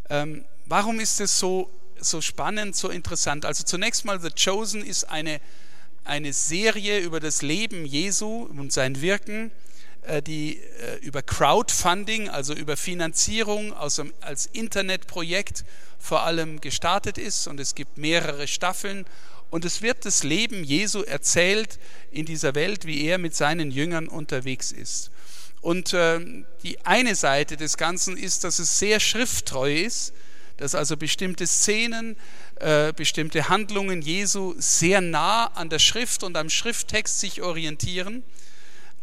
Ähm, 0.08 0.44
warum 0.64 1.00
ist 1.00 1.20
es 1.20 1.38
so, 1.38 1.70
so 1.98 2.20
spannend, 2.20 2.76
so 2.76 2.88
interessant? 2.88 3.44
Also 3.44 3.64
zunächst 3.64 4.04
mal, 4.04 4.20
The 4.20 4.30
Chosen 4.30 4.84
ist 4.84 5.04
eine, 5.04 5.40
eine 6.04 6.32
Serie 6.32 7.00
über 7.00 7.20
das 7.20 7.42
Leben 7.42 7.84
Jesu 7.84 8.44
und 8.44 8.72
sein 8.72 9.00
Wirken, 9.00 9.50
die 10.22 10.58
äh, 10.58 10.98
über 11.00 11.22
Crowdfunding, 11.22 12.28
also 12.28 12.54
über 12.54 12.76
Finanzierung 12.76 13.72
aus, 13.72 14.00
als 14.20 14.46
Internetprojekt 14.46 15.64
vor 15.98 16.22
allem 16.22 16.60
gestartet 16.60 17.18
ist. 17.18 17.46
Und 17.48 17.60
es 17.60 17.74
gibt 17.74 17.98
mehrere 17.98 18.46
Staffeln. 18.46 19.04
Und 19.50 19.64
es 19.64 19.82
wird 19.82 20.04
das 20.04 20.22
Leben 20.22 20.64
Jesu 20.64 21.02
erzählt 21.02 21.78
in 22.10 22.26
dieser 22.26 22.54
Welt, 22.54 22.86
wie 22.86 23.04
er 23.04 23.18
mit 23.18 23.34
seinen 23.34 23.70
Jüngern 23.70 24.08
unterwegs 24.08 24.72
ist. 24.72 25.10
Und 25.60 25.92
äh, 25.92 26.20
die 26.62 26.84
eine 26.84 27.14
Seite 27.14 27.56
des 27.56 27.76
Ganzen 27.76 28.16
ist, 28.16 28.44
dass 28.44 28.58
es 28.58 28.78
sehr 28.78 29.00
schrifttreu 29.00 29.74
ist, 29.74 30.12
dass 30.56 30.74
also 30.74 30.96
bestimmte 30.96 31.46
Szenen, 31.46 32.16
äh, 32.56 32.92
bestimmte 32.92 33.48
Handlungen 33.48 34.00
Jesu 34.00 34.54
sehr 34.58 35.00
nah 35.00 35.46
an 35.46 35.68
der 35.68 35.78
Schrift 35.78 36.22
und 36.22 36.36
am 36.36 36.50
Schrifttext 36.50 37.20
sich 37.20 37.42
orientieren. 37.42 38.22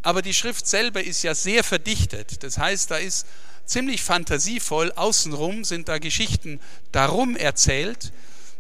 Aber 0.03 0.21
die 0.21 0.33
Schrift 0.33 0.67
selber 0.67 1.03
ist 1.03 1.23
ja 1.23 1.33
sehr 1.33 1.63
verdichtet. 1.63 2.43
Das 2.43 2.57
heißt, 2.57 2.91
da 2.91 2.97
ist 2.97 3.25
ziemlich 3.65 4.01
fantasievoll, 4.01 4.91
außenrum 4.91 5.63
sind 5.63 5.87
da 5.87 5.97
Geschichten 5.97 6.59
darum 6.91 7.35
erzählt, 7.35 8.11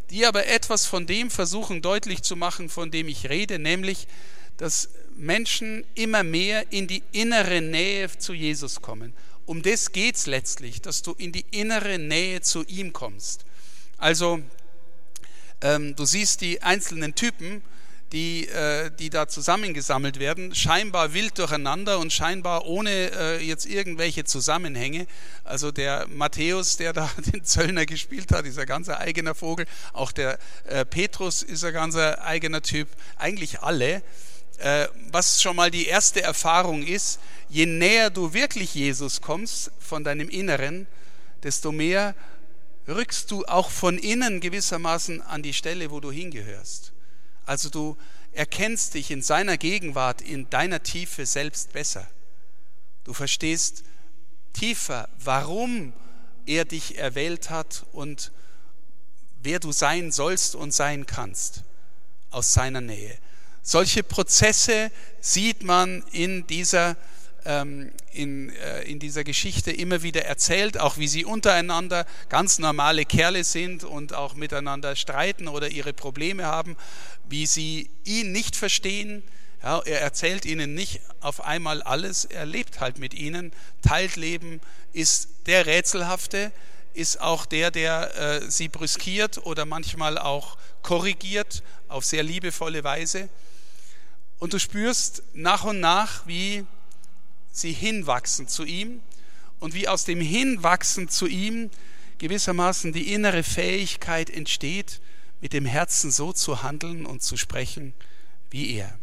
die 0.09 0.25
aber 0.25 0.47
etwas 0.47 0.85
von 0.85 1.05
dem 1.05 1.29
versuchen 1.29 1.81
deutlich 1.81 2.21
zu 2.21 2.35
machen, 2.35 2.69
von 2.69 2.91
dem 2.91 3.07
ich 3.07 3.29
rede, 3.29 3.59
nämlich, 3.59 4.07
dass 4.57 4.89
Menschen 5.15 5.83
immer 5.95 6.23
mehr 6.23 6.71
in 6.71 6.87
die 6.87 7.03
innere 7.11 7.61
Nähe 7.61 8.09
zu 8.17 8.33
Jesus 8.33 8.81
kommen. 8.81 9.13
Um 9.45 9.61
das 9.61 9.91
geht 9.91 10.15
es 10.15 10.25
letztlich, 10.25 10.81
dass 10.81 11.01
du 11.01 11.13
in 11.17 11.33
die 11.33 11.45
innere 11.51 11.99
Nähe 11.99 12.41
zu 12.41 12.63
ihm 12.65 12.93
kommst. 12.93 13.45
Also 13.97 14.41
ähm, 15.61 15.95
du 15.95 16.05
siehst 16.05 16.41
die 16.41 16.61
einzelnen 16.61 17.15
Typen, 17.15 17.61
die, 18.13 18.47
äh, 18.47 18.91
die 18.99 19.09
da 19.09 19.27
zusammengesammelt 19.27 20.19
werden, 20.19 20.53
scheinbar 20.53 21.13
wild 21.13 21.39
durcheinander 21.39 21.97
und 21.97 22.13
scheinbar 22.13 22.65
ohne 22.67 22.89
äh, 22.89 23.43
jetzt 23.43 23.65
irgendwelche 23.65 24.23
Zusammenhänge. 24.23 25.07
Also 25.43 25.71
der 25.71 26.07
Matthäus, 26.07 26.77
der 26.77 26.93
da 26.93 27.09
den 27.33 27.43
Zöllner 27.43 27.87
gespielt 27.87 28.31
hat, 28.31 28.45
ist 28.45 28.59
ein 28.59 28.67
ganz 28.67 28.87
eigener 28.87 29.33
Vogel. 29.33 29.65
Auch 29.93 30.11
der 30.11 30.37
äh, 30.65 30.85
Petrus 30.85 31.41
ist 31.41 31.63
ein 31.63 31.73
ganz 31.73 31.95
eigener 31.95 32.61
Typ. 32.61 32.87
Eigentlich 33.17 33.61
alle. 33.61 34.01
Was 35.11 35.41
schon 35.41 35.55
mal 35.55 35.71
die 35.71 35.87
erste 35.87 36.21
Erfahrung 36.21 36.83
ist, 36.83 37.19
je 37.49 37.65
näher 37.65 38.11
du 38.11 38.33
wirklich 38.33 38.75
Jesus 38.75 39.19
kommst 39.19 39.71
von 39.79 40.03
deinem 40.03 40.29
Inneren, 40.29 40.87
desto 41.41 41.71
mehr 41.71 42.15
rückst 42.87 43.31
du 43.31 43.43
auch 43.45 43.71
von 43.71 43.97
innen 43.97 44.39
gewissermaßen 44.39 45.21
an 45.23 45.41
die 45.41 45.53
Stelle, 45.53 45.91
wo 45.91 45.99
du 45.99 46.11
hingehörst. 46.11 46.92
Also 47.45 47.69
du 47.69 47.97
erkennst 48.31 48.93
dich 48.93 49.11
in 49.11 49.21
seiner 49.21 49.57
Gegenwart, 49.57 50.21
in 50.21 50.49
deiner 50.49 50.81
Tiefe 50.81 51.25
selbst 51.25 51.73
besser. 51.73 52.07
Du 53.03 53.13
verstehst 53.13 53.83
tiefer, 54.53 55.09
warum 55.19 55.93
er 56.45 56.65
dich 56.65 56.97
erwählt 56.97 57.49
hat 57.49 57.85
und 57.91 58.31
wer 59.41 59.59
du 59.59 59.71
sein 59.71 60.11
sollst 60.11 60.55
und 60.55 60.73
sein 60.73 61.05
kannst 61.05 61.63
aus 62.31 62.53
seiner 62.53 62.81
Nähe. 62.81 63.17
Solche 63.61 64.03
Prozesse 64.03 64.91
sieht 65.21 65.63
man 65.63 66.03
in 66.11 66.45
dieser, 66.47 66.97
ähm, 67.45 67.91
in, 68.11 68.49
äh, 68.49 68.83
in 68.83 68.99
dieser 68.99 69.23
Geschichte 69.23 69.71
immer 69.71 70.01
wieder 70.03 70.25
erzählt, 70.25 70.77
auch 70.77 70.97
wie 70.97 71.07
sie 71.07 71.23
untereinander 71.23 72.05
ganz 72.29 72.59
normale 72.59 73.05
Kerle 73.05 73.43
sind 73.43 73.83
und 73.83 74.13
auch 74.13 74.35
miteinander 74.35 74.95
streiten 74.95 75.47
oder 75.47 75.69
ihre 75.69 75.93
Probleme 75.93 76.45
haben, 76.45 76.75
wie 77.29 77.45
sie 77.45 77.89
ihn 78.03 78.31
nicht 78.31 78.55
verstehen. 78.55 79.23
Ja, 79.61 79.79
er 79.85 80.01
erzählt 80.01 80.45
ihnen 80.45 80.73
nicht 80.73 80.99
auf 81.21 81.41
einmal 81.41 81.81
alles, 81.81 82.25
er 82.25 82.45
lebt 82.45 82.81
halt 82.81 82.99
mit 82.99 83.13
ihnen, 83.13 83.53
teilt 83.81 84.17
Leben, 84.17 84.59
ist 84.91 85.29
der 85.45 85.65
Rätselhafte, 85.65 86.51
ist 86.93 87.21
auch 87.21 87.45
der, 87.45 87.71
der 87.71 88.15
äh, 88.15 88.51
sie 88.51 88.67
brüskiert 88.67 89.45
oder 89.45 89.65
manchmal 89.65 90.17
auch 90.17 90.57
korrigiert 90.81 91.63
auf 91.87 92.05
sehr 92.05 92.23
liebevolle 92.23 92.83
Weise. 92.83 93.29
Und 94.39 94.53
du 94.53 94.59
spürst 94.59 95.23
nach 95.33 95.63
und 95.63 95.79
nach, 95.79 96.27
wie 96.27 96.65
sie 97.51 97.71
hinwachsen 97.71 98.47
zu 98.47 98.65
ihm 98.65 99.01
und 99.59 99.73
wie 99.73 99.87
aus 99.87 100.03
dem 100.03 100.19
Hinwachsen 100.19 101.07
zu 101.07 101.25
ihm 101.27 101.69
gewissermaßen 102.17 102.93
die 102.93 103.13
innere 103.13 103.43
Fähigkeit 103.43 104.29
entsteht, 104.29 104.99
mit 105.43 105.51
dem 105.51 105.65
Herzen 105.65 106.09
so 106.09 106.31
zu 106.31 106.63
handeln 106.63 107.05
und 107.05 107.21
zu 107.21 107.35
sprechen 107.35 107.93
wie 108.49 108.75
er. 108.75 108.97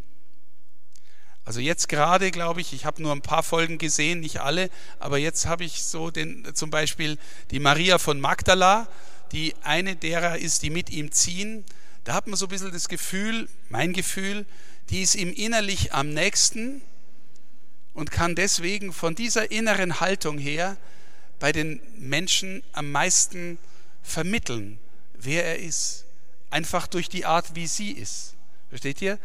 Also 1.44 1.60
jetzt 1.60 1.90
gerade 1.90 2.30
glaube 2.30 2.62
ich, 2.62 2.72
ich 2.72 2.86
habe 2.86 3.02
nur 3.02 3.12
ein 3.12 3.20
paar 3.20 3.42
Folgen 3.42 3.76
gesehen, 3.76 4.20
nicht 4.20 4.40
alle, 4.40 4.70
aber 5.00 5.18
jetzt 5.18 5.44
habe 5.44 5.64
ich 5.64 5.82
so 5.82 6.10
den, 6.10 6.50
zum 6.54 6.70
Beispiel 6.70 7.18
die 7.50 7.60
Maria 7.60 7.98
von 7.98 8.18
Magdala, 8.20 8.88
die 9.32 9.54
eine 9.64 9.96
derer 9.96 10.38
ist, 10.38 10.62
die 10.62 10.70
mit 10.70 10.88
ihm 10.88 11.12
ziehen. 11.12 11.62
Da 12.04 12.14
hat 12.14 12.26
man 12.26 12.36
so 12.36 12.46
ein 12.46 12.48
bisschen 12.48 12.72
das 12.72 12.88
Gefühl, 12.88 13.46
mein 13.68 13.92
Gefühl, 13.92 14.46
die 14.88 15.02
ist 15.02 15.16
ihm 15.16 15.34
innerlich 15.34 15.92
am 15.92 16.14
nächsten 16.14 16.80
und 17.92 18.10
kann 18.10 18.34
deswegen 18.34 18.94
von 18.94 19.14
dieser 19.14 19.50
inneren 19.50 20.00
Haltung 20.00 20.38
her 20.38 20.78
bei 21.38 21.52
den 21.52 21.82
Menschen 21.98 22.62
am 22.72 22.90
meisten 22.90 23.58
vermitteln, 24.02 24.78
wer 25.12 25.44
er 25.44 25.58
ist. 25.58 26.06
Einfach 26.50 26.86
durch 26.86 27.08
die 27.08 27.24
Art, 27.24 27.54
wie 27.54 27.66
sie 27.66 27.92
ist. 27.92 28.34
Versteht 28.68 29.00
ihr? 29.00 29.18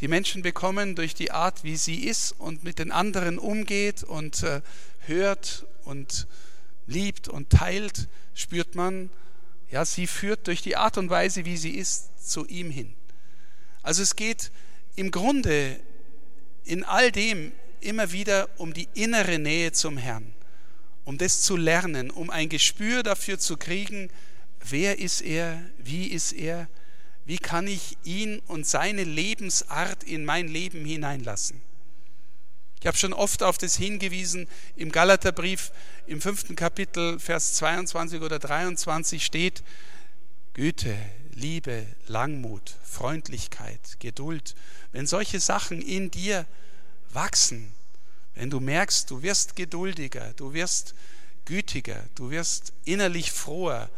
Die 0.00 0.08
Menschen 0.08 0.42
bekommen 0.42 0.96
durch 0.96 1.14
die 1.14 1.30
Art, 1.30 1.62
wie 1.62 1.76
sie 1.76 2.04
ist 2.04 2.32
und 2.32 2.64
mit 2.64 2.78
den 2.78 2.90
anderen 2.90 3.38
umgeht 3.38 4.02
und 4.02 4.42
äh, 4.42 4.60
hört 5.06 5.66
und 5.84 6.26
liebt 6.86 7.28
und 7.28 7.50
teilt, 7.50 8.08
spürt 8.34 8.74
man, 8.74 9.10
ja, 9.70 9.84
sie 9.84 10.06
führt 10.06 10.46
durch 10.48 10.60
die 10.60 10.76
Art 10.76 10.98
und 10.98 11.08
Weise, 11.08 11.44
wie 11.44 11.56
sie 11.56 11.76
ist, 11.76 12.28
zu 12.30 12.46
ihm 12.46 12.70
hin. 12.70 12.94
Also 13.82 14.02
es 14.02 14.16
geht 14.16 14.50
im 14.96 15.10
Grunde 15.10 15.78
in 16.64 16.84
all 16.84 17.10
dem 17.10 17.52
immer 17.80 18.12
wieder 18.12 18.48
um 18.58 18.74
die 18.74 18.88
innere 18.94 19.38
Nähe 19.38 19.72
zum 19.72 19.96
Herrn, 19.96 20.32
um 21.04 21.18
das 21.18 21.42
zu 21.42 21.56
lernen, 21.56 22.10
um 22.10 22.30
ein 22.30 22.48
Gespür 22.48 23.02
dafür 23.02 23.38
zu 23.38 23.56
kriegen, 23.56 24.10
wer 24.68 24.98
ist 24.98 25.20
er, 25.20 25.60
wie 25.78 26.06
ist 26.06 26.32
er, 26.32 26.68
wie 27.24 27.38
kann 27.38 27.66
ich 27.66 27.96
ihn 28.04 28.40
und 28.46 28.66
seine 28.66 29.04
Lebensart 29.04 30.02
in 30.04 30.24
mein 30.24 30.48
Leben 30.48 30.84
hineinlassen. 30.84 31.60
Ich 32.80 32.86
habe 32.86 32.96
schon 32.96 33.12
oft 33.12 33.44
auf 33.44 33.58
das 33.58 33.76
hingewiesen, 33.76 34.48
im 34.74 34.90
Galaterbrief 34.90 35.70
im 36.08 36.20
fünften 36.20 36.56
Kapitel, 36.56 37.20
Vers 37.20 37.54
22 37.54 38.22
oder 38.22 38.40
23 38.40 39.24
steht, 39.24 39.62
Güte, 40.54 40.96
Liebe, 41.32 41.86
Langmut, 42.08 42.74
Freundlichkeit, 42.82 44.00
Geduld, 44.00 44.56
wenn 44.90 45.06
solche 45.06 45.38
Sachen 45.38 45.80
in 45.80 46.10
dir 46.10 46.44
wachsen, 47.12 47.72
wenn 48.34 48.50
du 48.50 48.60
merkst, 48.60 49.10
du 49.10 49.22
wirst 49.22 49.56
geduldiger, 49.56 50.32
du 50.34 50.52
wirst 50.52 50.94
gütiger, 51.44 52.02
du 52.14 52.30
wirst 52.30 52.72
innerlich 52.84 53.30
froher, 53.30 53.90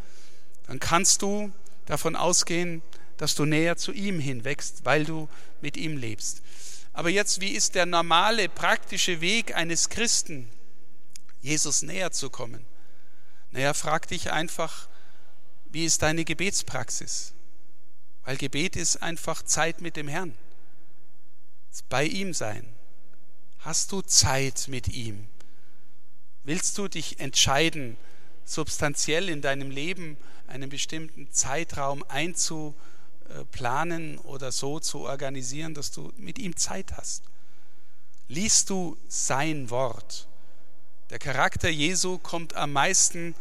dann 0.67 0.79
kannst 0.79 1.21
du 1.21 1.51
davon 1.85 2.15
ausgehen, 2.15 2.81
dass 3.17 3.35
du 3.35 3.45
näher 3.45 3.77
zu 3.77 3.91
ihm 3.91 4.19
hinwächst, 4.19 4.85
weil 4.85 5.05
du 5.05 5.29
mit 5.61 5.77
ihm 5.77 5.97
lebst. 5.97 6.41
Aber 6.93 7.09
jetzt, 7.09 7.41
wie 7.41 7.51
ist 7.51 7.75
der 7.75 7.85
normale, 7.85 8.49
praktische 8.49 9.21
Weg 9.21 9.55
eines 9.55 9.89
Christen, 9.89 10.49
Jesus 11.41 11.81
näher 11.81 12.11
zu 12.11 12.29
kommen? 12.29 12.65
Naja, 13.51 13.73
frag 13.73 14.07
dich 14.07 14.31
einfach, 14.31 14.87
wie 15.65 15.85
ist 15.85 16.01
deine 16.01 16.25
Gebetspraxis? 16.25 17.33
Weil 18.23 18.37
Gebet 18.37 18.75
ist 18.75 18.97
einfach 19.03 19.43
Zeit 19.43 19.81
mit 19.81 19.95
dem 19.95 20.07
Herrn. 20.07 20.35
bei 21.89 22.05
ihm 22.05 22.33
sein? 22.33 22.65
Hast 23.59 23.91
du 23.91 24.01
Zeit 24.01 24.67
mit 24.69 24.87
ihm? 24.87 25.27
Willst 26.43 26.77
du 26.77 26.87
dich 26.87 27.19
entscheiden, 27.19 27.97
substanziell 28.45 29.29
in 29.29 29.41
deinem 29.41 29.71
Leben 29.71 30.17
einen 30.47 30.69
bestimmten 30.69 31.31
Zeitraum 31.31 32.05
einzuplanen 32.07 34.17
oder 34.19 34.51
so 34.51 34.79
zu 34.79 34.99
organisieren, 34.99 35.73
dass 35.73 35.91
du 35.91 36.13
mit 36.17 36.39
ihm 36.39 36.55
Zeit 36.55 36.93
hast? 36.95 37.23
Liest 38.27 38.69
du 38.69 38.97
sein 39.07 39.69
Wort? 39.69 40.27
Der 41.09 41.19
Charakter 41.19 41.69
Jesu 41.69 42.17
kommt 42.17 42.55
am 42.55 42.73
meisten 42.73 43.35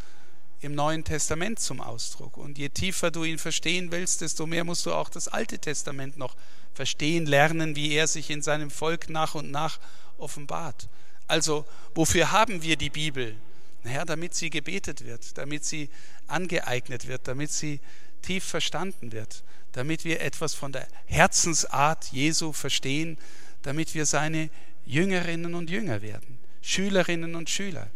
im 0.60 0.74
Neuen 0.74 1.04
Testament 1.04 1.60
zum 1.60 1.80
Ausdruck. 1.80 2.36
Und 2.36 2.58
je 2.58 2.70
tiefer 2.70 3.10
du 3.10 3.24
ihn 3.24 3.38
verstehen 3.38 3.90
willst, 3.90 4.22
desto 4.22 4.46
mehr 4.46 4.64
musst 4.64 4.86
du 4.86 4.92
auch 4.92 5.08
das 5.08 5.28
Alte 5.28 5.58
Testament 5.58 6.16
noch 6.16 6.34
verstehen, 6.74 7.26
lernen, 7.26 7.76
wie 7.76 7.92
er 7.92 8.06
sich 8.06 8.30
in 8.30 8.42
seinem 8.42 8.70
Volk 8.70 9.08
nach 9.08 9.34
und 9.34 9.50
nach 9.50 9.78
offenbart. 10.18 10.88
Also, 11.26 11.64
wofür 11.94 12.32
haben 12.32 12.62
wir 12.62 12.76
die 12.76 12.90
Bibel? 12.90 13.36
Naja, 13.85 14.05
damit 14.07 14.35
sie 14.35 14.51
gebetet 14.51 15.05
wird, 15.05 15.37
damit 15.37 15.64
sie 15.64 15.90
angeeignet 16.27 17.07
wird, 17.07 17.29
damit 17.29 17.53
sie 17.53 17.81
tief 18.23 18.42
verstanden 18.42 19.12
wird, 19.12 19.44
damit 19.73 20.05
wir 20.05 20.23
etwas 20.23 20.55
von 20.55 20.73
der 20.73 20.88
Herzensart 21.07 22.07
Jesu 22.11 22.53
verstehen, 22.53 23.18
damit 23.62 23.94
wir 23.94 24.07
seine 24.07 24.49
Jüngerinnen 24.87 25.55
und 25.55 25.68
Jünger 25.68 26.01
werden, 26.01 26.38
Schülerinnen 26.62 27.35
und 27.35 27.51
Schüler 27.51 27.90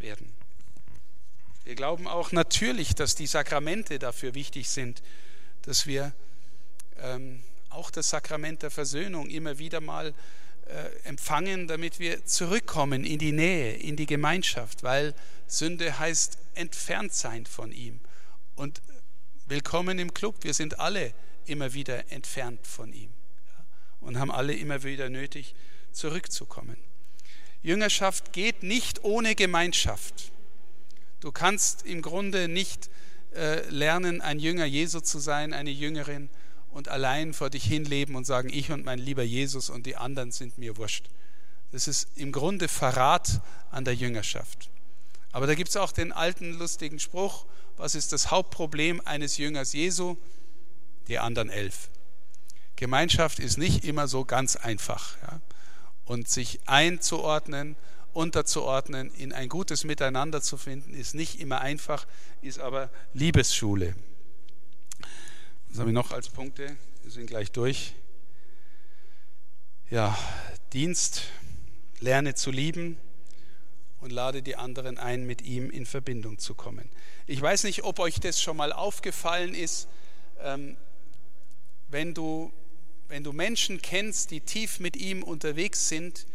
werden. 0.00 0.32
Wir 1.62 1.76
glauben 1.76 2.08
auch 2.08 2.32
natürlich, 2.32 2.94
dass 2.96 3.14
die 3.14 3.28
Sakramente 3.28 4.00
dafür 4.00 4.34
wichtig 4.34 4.68
sind, 4.68 5.02
dass 5.62 5.86
wir 5.86 6.12
ähm, 6.98 7.42
auch 7.70 7.90
das 7.90 8.10
Sakrament 8.10 8.62
der 8.62 8.70
Versöhnung 8.70 9.30
immer 9.30 9.58
wieder 9.58 9.80
mal 9.80 10.12
empfangen, 11.04 11.68
damit 11.68 11.98
wir 11.98 12.24
zurückkommen 12.24 13.04
in 13.04 13.18
die 13.18 13.32
Nähe, 13.32 13.74
in 13.74 13.96
die 13.96 14.06
Gemeinschaft, 14.06 14.82
weil 14.82 15.14
Sünde 15.46 15.98
heißt 15.98 16.38
entfernt 16.54 17.12
sein 17.12 17.46
von 17.46 17.72
ihm. 17.72 18.00
Und 18.56 18.80
willkommen 19.46 19.98
im 19.98 20.14
Club, 20.14 20.36
wir 20.42 20.54
sind 20.54 20.80
alle 20.80 21.12
immer 21.46 21.74
wieder 21.74 22.10
entfernt 22.10 22.66
von 22.66 22.92
ihm 22.92 23.10
und 24.00 24.18
haben 24.18 24.30
alle 24.30 24.54
immer 24.54 24.82
wieder 24.82 25.08
nötig, 25.08 25.54
zurückzukommen. 25.92 26.76
Jüngerschaft 27.62 28.32
geht 28.32 28.62
nicht 28.62 29.04
ohne 29.04 29.34
Gemeinschaft. 29.34 30.32
Du 31.20 31.32
kannst 31.32 31.86
im 31.86 32.02
Grunde 32.02 32.48
nicht 32.48 32.90
äh, 33.34 33.66
lernen, 33.70 34.20
ein 34.20 34.38
Jünger 34.38 34.66
Jesu 34.66 35.00
zu 35.00 35.18
sein, 35.18 35.52
eine 35.52 35.70
Jüngerin 35.70 36.28
und 36.74 36.88
allein 36.88 37.32
vor 37.32 37.50
dich 37.50 37.64
hinleben 37.64 38.16
und 38.16 38.26
sagen, 38.26 38.50
ich 38.52 38.70
und 38.70 38.84
mein 38.84 38.98
lieber 38.98 39.22
Jesus 39.22 39.70
und 39.70 39.86
die 39.86 39.96
anderen 39.96 40.32
sind 40.32 40.58
mir 40.58 40.76
wurscht. 40.76 41.08
Das 41.70 41.88
ist 41.88 42.08
im 42.16 42.32
Grunde 42.32 42.68
Verrat 42.68 43.40
an 43.70 43.84
der 43.84 43.94
Jüngerschaft. 43.94 44.70
Aber 45.32 45.46
da 45.46 45.54
gibt 45.54 45.70
es 45.70 45.76
auch 45.76 45.92
den 45.92 46.12
alten 46.12 46.52
lustigen 46.52 46.98
Spruch, 46.98 47.46
was 47.76 47.94
ist 47.94 48.12
das 48.12 48.30
Hauptproblem 48.30 49.00
eines 49.04 49.38
Jüngers 49.38 49.72
Jesu? 49.72 50.16
Die 51.08 51.18
anderen 51.18 51.48
elf. 51.48 51.90
Gemeinschaft 52.76 53.38
ist 53.38 53.56
nicht 53.56 53.84
immer 53.84 54.08
so 54.08 54.24
ganz 54.24 54.56
einfach. 54.56 55.16
Ja? 55.22 55.40
Und 56.04 56.28
sich 56.28 56.60
einzuordnen 56.66 57.76
unterzuordnen, 58.14 59.12
in 59.14 59.32
ein 59.32 59.48
gutes 59.48 59.84
Miteinander 59.84 60.40
zu 60.40 60.56
finden, 60.56 60.94
ist 60.94 61.14
nicht 61.14 61.40
immer 61.40 61.60
einfach, 61.60 62.06
ist 62.42 62.60
aber 62.60 62.90
Liebesschule. 63.12 63.94
Was 65.74 65.80
habe 65.80 65.90
ich 65.90 65.94
noch 65.94 66.12
als 66.12 66.28
Punkte? 66.28 66.76
Wir 67.02 67.10
sind 67.10 67.26
gleich 67.26 67.50
durch. 67.50 67.94
Ja, 69.90 70.16
Dienst, 70.72 71.22
lerne 71.98 72.36
zu 72.36 72.52
lieben 72.52 72.96
und 73.98 74.12
lade 74.12 74.40
die 74.40 74.54
anderen 74.54 74.98
ein, 74.98 75.26
mit 75.26 75.42
ihm 75.42 75.70
in 75.70 75.84
Verbindung 75.84 76.38
zu 76.38 76.54
kommen. 76.54 76.88
Ich 77.26 77.42
weiß 77.42 77.64
nicht, 77.64 77.82
ob 77.82 77.98
euch 77.98 78.20
das 78.20 78.40
schon 78.40 78.56
mal 78.56 78.72
aufgefallen 78.72 79.52
ist, 79.52 79.88
ähm, 80.38 80.76
wenn 81.88 82.14
du, 82.14 82.52
wenn 83.08 83.24
du 83.24 83.32
Menschen 83.32 83.82
kennst, 83.82 84.30
die 84.30 84.42
tief 84.42 84.78
mit 84.78 84.96
ihm 84.96 85.24
unterwegs 85.24 85.88
sind, 85.88 86.28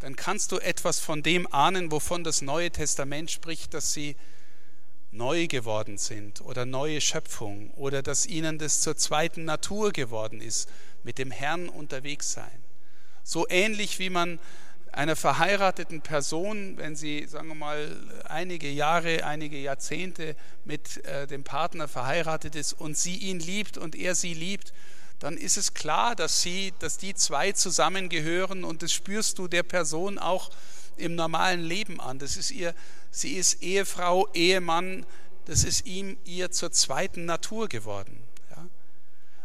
dann 0.00 0.14
kannst 0.14 0.52
du 0.52 0.58
etwas 0.58 1.00
von 1.00 1.22
dem 1.22 1.50
ahnen, 1.50 1.90
wovon 1.90 2.22
das 2.22 2.42
Neue 2.42 2.70
Testament 2.70 3.30
spricht, 3.30 3.72
dass 3.72 3.94
sie 3.94 4.14
neu 5.14 5.46
geworden 5.46 5.96
sind 5.96 6.40
oder 6.40 6.66
neue 6.66 7.00
Schöpfung 7.00 7.70
oder 7.72 8.02
dass 8.02 8.26
ihnen 8.26 8.58
das 8.58 8.80
zur 8.80 8.96
zweiten 8.96 9.44
Natur 9.44 9.92
geworden 9.92 10.40
ist, 10.40 10.68
mit 11.04 11.18
dem 11.18 11.30
Herrn 11.30 11.68
unterwegs 11.68 12.32
sein. 12.32 12.64
So 13.22 13.46
ähnlich 13.48 13.98
wie 13.98 14.10
man 14.10 14.38
einer 14.92 15.16
verheirateten 15.16 16.02
Person, 16.02 16.76
wenn 16.76 16.94
sie, 16.94 17.26
sagen 17.26 17.48
wir 17.48 17.54
mal, 17.54 17.96
einige 18.24 18.70
Jahre, 18.70 19.24
einige 19.24 19.58
Jahrzehnte 19.58 20.36
mit 20.64 21.04
äh, 21.04 21.26
dem 21.26 21.42
Partner 21.42 21.88
verheiratet 21.88 22.54
ist 22.54 22.72
und 22.74 22.96
sie 22.96 23.16
ihn 23.16 23.40
liebt 23.40 23.76
und 23.76 23.96
er 23.96 24.14
sie 24.14 24.34
liebt, 24.34 24.72
dann 25.18 25.36
ist 25.36 25.56
es 25.56 25.74
klar, 25.74 26.14
dass, 26.14 26.42
sie, 26.42 26.72
dass 26.80 26.98
die 26.98 27.14
zwei 27.14 27.52
zusammengehören 27.52 28.64
und 28.64 28.82
das 28.82 28.92
spürst 28.92 29.38
du 29.38 29.48
der 29.48 29.62
Person 29.62 30.18
auch 30.18 30.50
im 30.96 31.14
normalen 31.14 31.62
Leben 31.62 32.00
an. 32.00 32.18
Das 32.18 32.36
ist 32.36 32.50
ihr, 32.50 32.74
sie 33.14 33.34
ist 33.34 33.62
Ehefrau, 33.62 34.28
Ehemann, 34.34 35.06
das 35.46 35.64
ist 35.64 35.86
ihm 35.86 36.16
ihr 36.24 36.50
zur 36.50 36.72
zweiten 36.72 37.24
Natur 37.24 37.68
geworden. 37.68 38.18
Ja? 38.50 38.68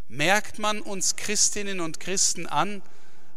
Merkt 0.08 0.60
man 0.60 0.82
uns 0.82 1.16
Christinnen 1.16 1.80
und 1.80 2.00
Christen 2.00 2.48
an, 2.48 2.82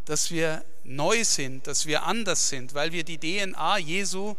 dass 0.05 0.31
wir 0.31 0.65
neu 0.83 1.23
sind, 1.23 1.67
dass 1.67 1.85
wir 1.85 2.03
anders 2.03 2.49
sind, 2.49 2.73
weil 2.73 2.91
wir 2.91 3.03
die 3.03 3.17
DNA 3.17 3.77
Jesu 3.77 4.35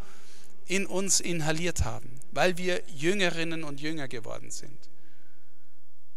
in 0.66 0.86
uns 0.86 1.20
inhaliert 1.20 1.84
haben, 1.84 2.20
weil 2.32 2.56
wir 2.56 2.82
Jüngerinnen 2.88 3.64
und 3.64 3.80
Jünger 3.80 4.08
geworden 4.08 4.50
sind. 4.50 4.78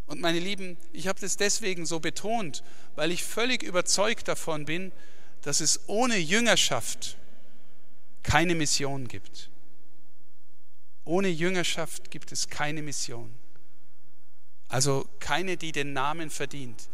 Und 0.06 0.20
meine 0.22 0.38
Lieben, 0.38 0.78
ich 0.92 1.06
habe 1.06 1.20
das 1.20 1.36
deswegen 1.36 1.84
so 1.84 2.00
betont, 2.00 2.64
weil 2.94 3.10
ich 3.10 3.24
völlig 3.24 3.62
überzeugt 3.62 4.26
davon 4.26 4.64
bin, 4.64 4.90
dass 5.42 5.60
es 5.60 5.80
ohne 5.86 6.16
Jüngerschaft 6.16 7.18
keine 8.22 8.54
Mission 8.54 9.06
gibt. 9.06 9.50
Ohne 11.08 11.28
Jüngerschaft 11.28 12.10
gibt 12.10 12.32
es 12.32 12.48
keine 12.48 12.82
Mission. 12.82 13.34
Also 14.68 15.08
keine, 15.20 15.56
die 15.56 15.72
den 15.72 15.94
Namen 15.94 16.28
verdient. 16.28 16.90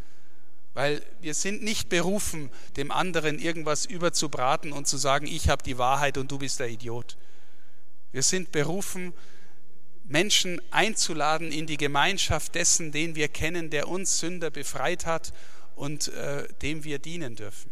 Weil 0.72 1.02
wir 1.20 1.34
sind 1.34 1.64
nicht 1.64 1.88
berufen, 1.88 2.48
dem 2.76 2.92
anderen 2.92 3.40
irgendwas 3.40 3.86
überzubraten 3.86 4.70
und 4.70 4.86
zu 4.86 4.98
sagen, 4.98 5.26
ich 5.26 5.48
habe 5.48 5.64
die 5.64 5.78
Wahrheit 5.78 6.16
und 6.16 6.30
du 6.30 6.38
bist 6.38 6.60
der 6.60 6.68
Idiot. 6.68 7.16
Wir 8.12 8.22
sind 8.22 8.52
berufen, 8.52 9.12
Menschen 10.04 10.62
einzuladen 10.70 11.50
in 11.50 11.66
die 11.66 11.76
Gemeinschaft 11.76 12.54
dessen, 12.54 12.92
den 12.92 13.16
wir 13.16 13.26
kennen, 13.26 13.68
der 13.68 13.88
uns 13.88 14.20
Sünder 14.20 14.50
befreit 14.50 15.06
hat 15.06 15.32
und 15.74 16.06
äh, 16.06 16.46
dem 16.62 16.84
wir 16.84 17.00
dienen 17.00 17.34
dürfen. 17.34 17.68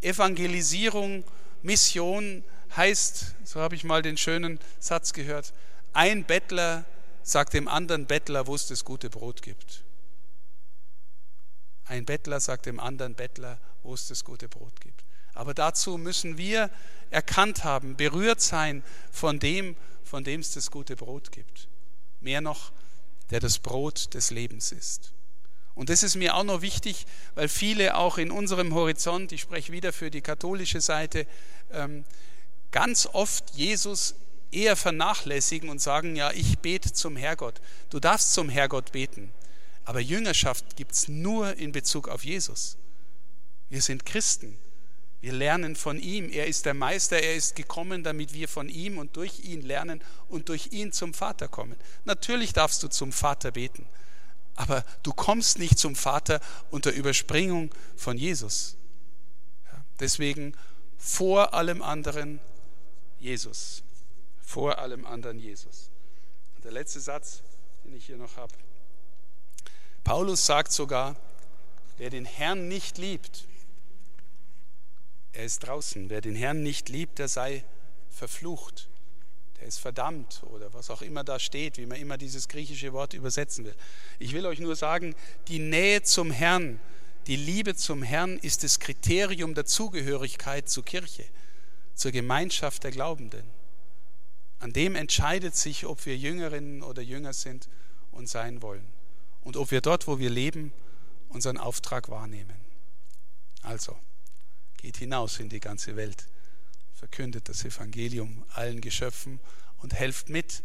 Evangelisierung, 0.00 1.22
Mission 1.62 2.42
heißt, 2.76 3.34
so 3.44 3.60
habe 3.60 3.74
ich 3.74 3.84
mal 3.84 4.02
den 4.02 4.16
schönen 4.16 4.58
Satz 4.78 5.12
gehört, 5.12 5.52
ein 5.92 6.24
Bettler 6.24 6.84
sagt 7.22 7.54
dem 7.54 7.68
anderen 7.68 8.06
Bettler, 8.06 8.46
wo 8.46 8.54
es 8.54 8.66
das 8.66 8.84
gute 8.84 9.10
Brot 9.10 9.42
gibt. 9.42 9.84
Ein 11.84 12.04
Bettler 12.04 12.40
sagt 12.40 12.66
dem 12.66 12.80
anderen 12.80 13.14
Bettler, 13.14 13.58
wo 13.82 13.94
es 13.94 14.08
das 14.08 14.24
gute 14.24 14.48
Brot 14.48 14.80
gibt. 14.80 15.04
Aber 15.34 15.54
dazu 15.54 15.98
müssen 15.98 16.38
wir 16.38 16.70
erkannt 17.10 17.64
haben, 17.64 17.96
berührt 17.96 18.40
sein 18.40 18.82
von 19.10 19.38
dem, 19.38 19.76
von 20.04 20.24
dem 20.24 20.40
es 20.40 20.52
das 20.52 20.70
gute 20.70 20.96
Brot 20.96 21.32
gibt. 21.32 21.68
Mehr 22.20 22.40
noch, 22.40 22.72
der 23.30 23.40
das 23.40 23.58
Brot 23.58 24.14
des 24.14 24.30
Lebens 24.30 24.72
ist. 24.72 25.12
Und 25.74 25.88
das 25.88 26.02
ist 26.02 26.16
mir 26.16 26.34
auch 26.34 26.44
noch 26.44 26.60
wichtig, 26.60 27.06
weil 27.34 27.48
viele 27.48 27.96
auch 27.96 28.18
in 28.18 28.30
unserem 28.30 28.74
Horizont, 28.74 29.32
ich 29.32 29.40
spreche 29.40 29.72
wieder 29.72 29.92
für 29.92 30.10
die 30.10 30.20
katholische 30.20 30.82
Seite, 30.82 31.26
ähm, 31.70 32.04
ganz 32.72 33.06
oft 33.12 33.50
Jesus 33.54 34.16
eher 34.50 34.76
vernachlässigen 34.76 35.68
und 35.68 35.80
sagen, 35.80 36.16
ja, 36.16 36.32
ich 36.32 36.58
bete 36.58 36.92
zum 36.92 37.16
Herrgott. 37.16 37.60
Du 37.90 38.00
darfst 38.00 38.34
zum 38.34 38.48
Herrgott 38.48 38.92
beten, 38.92 39.32
aber 39.84 40.00
Jüngerschaft 40.00 40.76
gibt 40.76 40.92
es 40.92 41.08
nur 41.08 41.56
in 41.56 41.72
Bezug 41.72 42.08
auf 42.08 42.24
Jesus. 42.24 42.76
Wir 43.68 43.80
sind 43.80 44.04
Christen. 44.04 44.58
Wir 45.22 45.32
lernen 45.32 45.76
von 45.76 46.00
ihm. 46.00 46.30
Er 46.30 46.46
ist 46.46 46.66
der 46.66 46.74
Meister. 46.74 47.22
Er 47.22 47.36
ist 47.36 47.56
gekommen, 47.56 48.02
damit 48.02 48.34
wir 48.34 48.48
von 48.48 48.68
ihm 48.68 48.98
und 48.98 49.16
durch 49.16 49.40
ihn 49.44 49.62
lernen 49.62 50.02
und 50.28 50.48
durch 50.48 50.72
ihn 50.72 50.92
zum 50.92 51.14
Vater 51.14 51.48
kommen. 51.48 51.76
Natürlich 52.04 52.52
darfst 52.52 52.82
du 52.82 52.88
zum 52.88 53.12
Vater 53.12 53.52
beten, 53.52 53.86
aber 54.56 54.84
du 55.02 55.12
kommst 55.12 55.58
nicht 55.58 55.78
zum 55.78 55.96
Vater 55.96 56.40
unter 56.70 56.92
Überspringung 56.92 57.70
von 57.96 58.18
Jesus. 58.18 58.76
Deswegen 60.00 60.54
vor 60.98 61.54
allem 61.54 61.82
anderen 61.82 62.40
Jesus. 63.22 63.82
Vor 64.40 64.78
allem 64.78 65.06
anderen 65.06 65.38
Jesus. 65.38 65.90
Und 66.56 66.64
der 66.64 66.72
letzte 66.72 67.00
Satz, 67.00 67.42
den 67.84 67.94
ich 67.94 68.06
hier 68.06 68.16
noch 68.16 68.36
habe. 68.36 68.52
Paulus 70.04 70.44
sagt 70.44 70.72
sogar, 70.72 71.16
wer 71.96 72.10
den 72.10 72.24
Herrn 72.24 72.68
nicht 72.68 72.98
liebt, 72.98 73.46
er 75.32 75.44
ist 75.44 75.60
draußen. 75.60 76.10
Wer 76.10 76.20
den 76.20 76.34
Herrn 76.34 76.62
nicht 76.62 76.88
liebt, 76.88 77.18
der 77.18 77.28
sei 77.28 77.64
verflucht. 78.10 78.88
Der 79.58 79.66
ist 79.66 79.78
verdammt 79.78 80.42
oder 80.50 80.74
was 80.74 80.90
auch 80.90 81.02
immer 81.02 81.24
da 81.24 81.38
steht, 81.38 81.78
wie 81.78 81.86
man 81.86 81.98
immer 81.98 82.18
dieses 82.18 82.48
griechische 82.48 82.92
Wort 82.92 83.14
übersetzen 83.14 83.64
will. 83.64 83.74
Ich 84.18 84.34
will 84.34 84.44
euch 84.44 84.58
nur 84.58 84.76
sagen, 84.76 85.14
die 85.48 85.58
Nähe 85.58 86.02
zum 86.02 86.30
Herrn, 86.30 86.80
die 87.26 87.36
Liebe 87.36 87.74
zum 87.76 88.02
Herrn 88.02 88.38
ist 88.38 88.64
das 88.64 88.80
Kriterium 88.80 89.54
der 89.54 89.64
Zugehörigkeit 89.64 90.68
zur 90.68 90.84
Kirche, 90.84 91.24
zur 91.94 92.12
Gemeinschaft 92.12 92.84
der 92.84 92.90
Glaubenden. 92.90 93.44
An 94.58 94.72
dem 94.72 94.94
entscheidet 94.94 95.56
sich, 95.56 95.86
ob 95.86 96.06
wir 96.06 96.16
Jüngerinnen 96.16 96.82
oder 96.82 97.02
Jünger 97.02 97.32
sind 97.32 97.68
und 98.10 98.28
sein 98.28 98.62
wollen. 98.62 98.86
Und 99.42 99.56
ob 99.56 99.70
wir 99.70 99.80
dort, 99.80 100.06
wo 100.06 100.18
wir 100.18 100.30
leben, 100.30 100.72
unseren 101.28 101.58
Auftrag 101.58 102.08
wahrnehmen. 102.08 102.56
Also, 103.62 103.98
geht 104.76 104.96
hinaus 104.98 105.40
in 105.40 105.48
die 105.48 105.60
ganze 105.60 105.96
Welt, 105.96 106.26
verkündet 106.94 107.48
das 107.48 107.64
Evangelium 107.64 108.44
allen 108.50 108.80
Geschöpfen 108.80 109.40
und 109.78 109.94
helft 109.94 110.28
mit, 110.28 110.62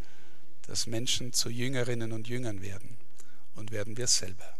dass 0.67 0.85
Menschen 0.85 1.33
zu 1.33 1.49
Jüngerinnen 1.49 2.11
und 2.11 2.27
Jüngern 2.27 2.61
werden. 2.61 2.97
Und 3.55 3.71
werden 3.71 3.97
wir 3.97 4.05
selber. 4.05 4.56